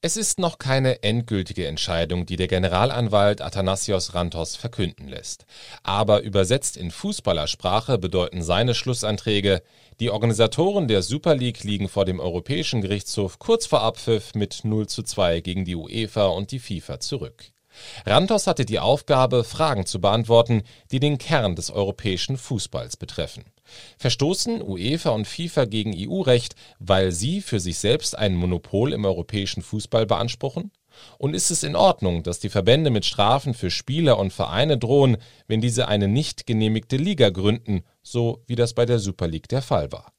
Es 0.01 0.17
ist 0.17 0.39
noch 0.39 0.59
keine 0.59 1.03
endgültige 1.03 1.67
Entscheidung, 1.67 2.25
die 2.25 2.37
der 2.37 2.49
Generalanwalt 2.49 3.43
Athanasios 3.43 4.15
Rantos 4.15 4.57
verkünden 4.57 5.07
lässt. 5.07 5.45
Aber 5.83 6.23
übersetzt 6.23 6.79
in 6.79 6.91
Fußballersprache 6.91 7.99
bedeuten 7.99 8.43
seine 8.43 8.75
Schlussanträge, 8.75 9.61
die 10.01 10.09
Organisatoren 10.09 10.89
der 10.89 11.03
Super 11.03 11.35
League 11.35 11.63
liegen 11.63 11.91
vor 11.91 12.07
dem 12.07 12.21
Europäischen 12.21 12.81
Gerichtshof 12.81 13.39
kurz 13.39 13.67
vor 13.67 13.83
Abpfiff 13.83 14.35
mit 14.35 14.61
0 14.65 14.87
zu 14.87 15.03
2 15.03 15.43
gegen 15.43 15.67
die 15.67 15.77
UEFA 15.77 16.29
und 16.29 16.53
die 16.53 16.59
FIFA 16.59 17.01
zurück. 17.01 17.53
Rantos 18.07 18.47
hatte 18.47 18.65
die 18.65 18.79
Aufgabe, 18.79 19.45
Fragen 19.45 19.87
zu 19.87 20.01
beantworten, 20.01 20.63
die 20.91 21.01
den 21.01 21.19
Kern 21.19 21.57
des 21.57 21.71
europäischen 21.71 22.37
Fußballs 22.37 22.97
betreffen. 22.97 23.45
Verstoßen 23.99 24.63
UEFA 24.63 25.11
und 25.11 25.27
FIFA 25.27 25.65
gegen 25.67 25.95
EU-Recht, 25.97 26.57
weil 26.79 27.13
sie 27.13 27.41
für 27.41 27.61
sich 27.61 27.79
selbst 27.79 28.17
ein 28.19 28.35
Monopol 28.35 28.93
im 28.93 29.05
europäischen 29.05 29.63
Fußball 29.63 30.07
beanspruchen? 30.07 30.73
Und 31.19 31.35
ist 31.35 31.51
es 31.51 31.63
in 31.63 31.77
Ordnung, 31.77 32.23
dass 32.23 32.39
die 32.39 32.51
Verbände 32.51 32.91
mit 32.91 33.05
Strafen 33.05 33.55
für 33.55 33.71
Spieler 33.71 34.19
und 34.19 34.33
Vereine 34.33 34.77
drohen, 34.77 35.17
wenn 35.47 35.61
diese 35.61 35.89
eine 35.89 36.09
nicht 36.09 36.47
genehmigte 36.47 36.97
Liga 36.97 37.31
gründen, 37.31 37.83
so 38.03 38.43
wie 38.47 38.57
das 38.57 38.75
bei 38.75 38.85
der 38.85 38.99
Super 38.99 39.27
League 39.27 39.49
der 39.49 39.63
Fall 39.63 39.91
war? 39.91 40.13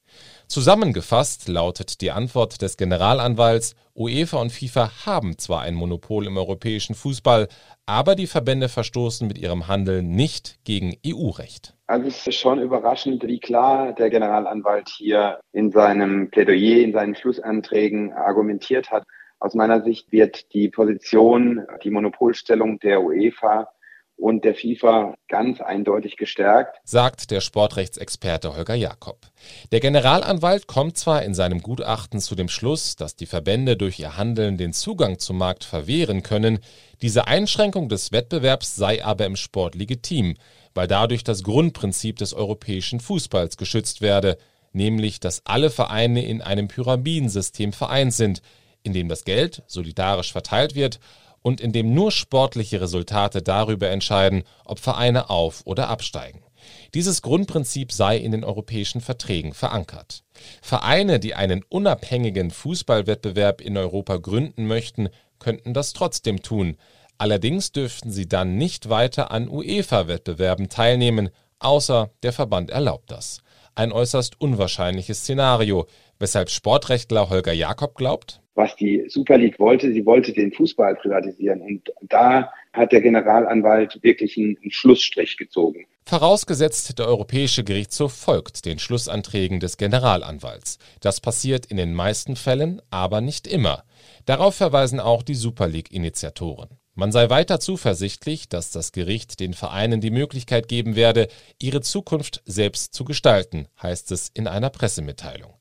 Zusammengefasst 0.48 1.48
lautet 1.48 2.00
die 2.00 2.10
Antwort 2.10 2.60
des 2.62 2.76
Generalanwalts, 2.76 3.74
UEFA 3.96 4.38
und 4.38 4.52
FIFA 4.52 5.06
haben 5.06 5.38
zwar 5.38 5.62
ein 5.62 5.74
Monopol 5.74 6.26
im 6.26 6.36
europäischen 6.36 6.94
Fußball, 6.94 7.48
aber 7.86 8.14
die 8.14 8.26
Verbände 8.26 8.68
verstoßen 8.68 9.26
mit 9.26 9.38
ihrem 9.38 9.68
Handeln 9.68 10.10
nicht 10.10 10.58
gegen 10.64 10.96
EU-Recht. 11.06 11.74
Also 11.86 12.08
es 12.08 12.26
ist 12.26 12.36
schon 12.36 12.60
überraschend, 12.60 13.22
wie 13.26 13.40
klar 13.40 13.92
der 13.92 14.10
Generalanwalt 14.10 14.88
hier 14.88 15.40
in 15.52 15.70
seinem 15.70 16.30
Plädoyer, 16.30 16.82
in 16.82 16.92
seinen 16.92 17.14
Schlussanträgen 17.14 18.12
argumentiert 18.12 18.90
hat. 18.90 19.04
Aus 19.38 19.54
meiner 19.54 19.82
Sicht 19.82 20.10
wird 20.10 20.52
die 20.54 20.70
Position, 20.70 21.66
die 21.82 21.90
Monopolstellung 21.90 22.78
der 22.80 23.02
UEFA 23.02 23.68
und 24.24 24.42
der 24.42 24.54
FIFA 24.54 25.16
ganz 25.28 25.60
eindeutig 25.60 26.16
gestärkt, 26.16 26.78
sagt 26.84 27.30
der 27.30 27.42
Sportrechtsexperte 27.42 28.56
Holger 28.56 28.74
Jakob. 28.74 29.18
Der 29.70 29.80
Generalanwalt 29.80 30.66
kommt 30.66 30.96
zwar 30.96 31.24
in 31.24 31.34
seinem 31.34 31.60
Gutachten 31.60 32.20
zu 32.20 32.34
dem 32.34 32.48
Schluss, 32.48 32.96
dass 32.96 33.16
die 33.16 33.26
Verbände 33.26 33.76
durch 33.76 33.98
ihr 33.98 34.16
Handeln 34.16 34.56
den 34.56 34.72
Zugang 34.72 35.18
zum 35.18 35.36
Markt 35.36 35.62
verwehren 35.62 36.22
können, 36.22 36.60
diese 37.02 37.26
Einschränkung 37.26 37.90
des 37.90 38.12
Wettbewerbs 38.12 38.76
sei 38.76 39.04
aber 39.04 39.26
im 39.26 39.36
Sport 39.36 39.74
legitim, 39.74 40.36
weil 40.72 40.86
dadurch 40.86 41.22
das 41.22 41.42
Grundprinzip 41.42 42.16
des 42.16 42.32
europäischen 42.32 43.00
Fußballs 43.00 43.58
geschützt 43.58 44.00
werde, 44.00 44.38
nämlich 44.72 45.20
dass 45.20 45.42
alle 45.44 45.68
Vereine 45.68 46.24
in 46.24 46.40
einem 46.40 46.68
Pyramidensystem 46.68 47.74
vereint 47.74 48.14
sind, 48.14 48.40
in 48.84 48.94
dem 48.94 49.10
das 49.10 49.24
Geld 49.24 49.64
solidarisch 49.66 50.32
verteilt 50.32 50.74
wird 50.74 50.98
und 51.44 51.60
in 51.60 51.72
dem 51.72 51.92
nur 51.92 52.10
sportliche 52.10 52.80
Resultate 52.80 53.42
darüber 53.42 53.90
entscheiden, 53.90 54.44
ob 54.64 54.80
Vereine 54.80 55.28
auf- 55.28 55.60
oder 55.66 55.88
absteigen. 55.88 56.42
Dieses 56.94 57.20
Grundprinzip 57.20 57.92
sei 57.92 58.16
in 58.16 58.32
den 58.32 58.44
europäischen 58.44 59.02
Verträgen 59.02 59.52
verankert. 59.52 60.24
Vereine, 60.62 61.20
die 61.20 61.34
einen 61.34 61.62
unabhängigen 61.68 62.50
Fußballwettbewerb 62.50 63.60
in 63.60 63.76
Europa 63.76 64.16
gründen 64.16 64.66
möchten, 64.66 65.10
könnten 65.38 65.74
das 65.74 65.92
trotzdem 65.92 66.42
tun. 66.42 66.78
Allerdings 67.18 67.72
dürften 67.72 68.10
sie 68.10 68.26
dann 68.26 68.56
nicht 68.56 68.88
weiter 68.88 69.30
an 69.30 69.46
UEFA-Wettbewerben 69.46 70.70
teilnehmen, 70.70 71.28
außer 71.58 72.10
der 72.22 72.32
Verband 72.32 72.70
erlaubt 72.70 73.10
das. 73.10 73.42
Ein 73.74 73.92
äußerst 73.92 74.40
unwahrscheinliches 74.40 75.18
Szenario, 75.18 75.86
weshalb 76.18 76.48
Sportrechtler 76.48 77.28
Holger 77.28 77.52
Jakob 77.52 77.96
glaubt, 77.96 78.40
was 78.54 78.76
die 78.76 79.04
Super 79.08 79.38
League 79.38 79.58
wollte. 79.58 79.92
Sie 79.92 80.06
wollte 80.06 80.32
den 80.32 80.52
Fußball 80.52 80.94
privatisieren. 80.96 81.60
Und 81.60 81.92
da 82.02 82.52
hat 82.72 82.92
der 82.92 83.00
Generalanwalt 83.00 83.98
wirklich 84.02 84.36
einen, 84.36 84.56
Schlussstrich 84.70 85.36
gezogen. 85.36 85.86
Vorausgesetzt, 86.06 86.98
der 86.98 87.06
Europäische 87.06 87.64
Gerichtshof 87.64 88.12
folgt 88.12 88.66
den 88.66 88.78
Schlussanträgen 88.78 89.58
des 89.58 89.76
Generalanwalts. 89.76 90.78
Das 91.00 91.20
passiert 91.20 91.66
in 91.66 91.76
den 91.76 91.94
meisten 91.94 92.36
Fällen, 92.36 92.82
aber 92.90 93.20
nicht 93.20 93.46
immer. 93.46 93.84
Darauf 94.26 94.54
verweisen 94.54 95.00
auch 95.00 95.22
die 95.22 95.34
Super 95.34 95.66
League-Initiatoren. 95.66 96.68
Man 96.96 97.10
sei 97.10 97.28
weiter 97.28 97.58
zuversichtlich, 97.58 98.48
dass 98.48 98.70
das 98.70 98.92
Gericht 98.92 99.40
den 99.40 99.52
Vereinen 99.52 100.00
die 100.00 100.12
Möglichkeit 100.12 100.68
geben 100.68 100.94
werde, 100.94 101.26
ihre 101.60 101.80
Zukunft 101.80 102.42
selbst 102.44 102.94
zu 102.94 103.04
gestalten, 103.04 103.66
heißt 103.82 104.12
es 104.12 104.30
in 104.32 104.46
einer 104.46 104.70
Pressemitteilung. 104.70 105.54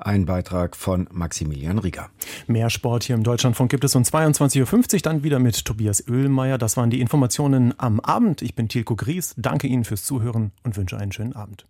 Ein 0.00 0.26
Beitrag 0.26 0.76
von 0.76 1.08
Maximilian 1.12 1.78
Rieger. 1.78 2.08
Mehr 2.46 2.70
Sport 2.70 3.04
hier 3.04 3.14
im 3.14 3.22
Deutschlandfunk 3.22 3.70
gibt 3.70 3.84
es 3.84 3.94
um 3.94 4.02
22.50 4.02 4.94
Uhr 4.94 5.00
dann 5.00 5.22
wieder 5.22 5.38
mit 5.38 5.64
Tobias 5.64 6.08
Oehlmeier. 6.08 6.58
Das 6.58 6.76
waren 6.76 6.90
die 6.90 7.00
Informationen 7.00 7.74
am 7.78 8.00
Abend. 8.00 8.42
Ich 8.42 8.54
bin 8.54 8.68
Tilko 8.68 8.96
Gries. 8.96 9.34
Danke 9.36 9.66
Ihnen 9.66 9.84
fürs 9.84 10.04
Zuhören 10.04 10.52
und 10.64 10.76
wünsche 10.76 10.96
einen 10.96 11.12
schönen 11.12 11.34
Abend. 11.34 11.68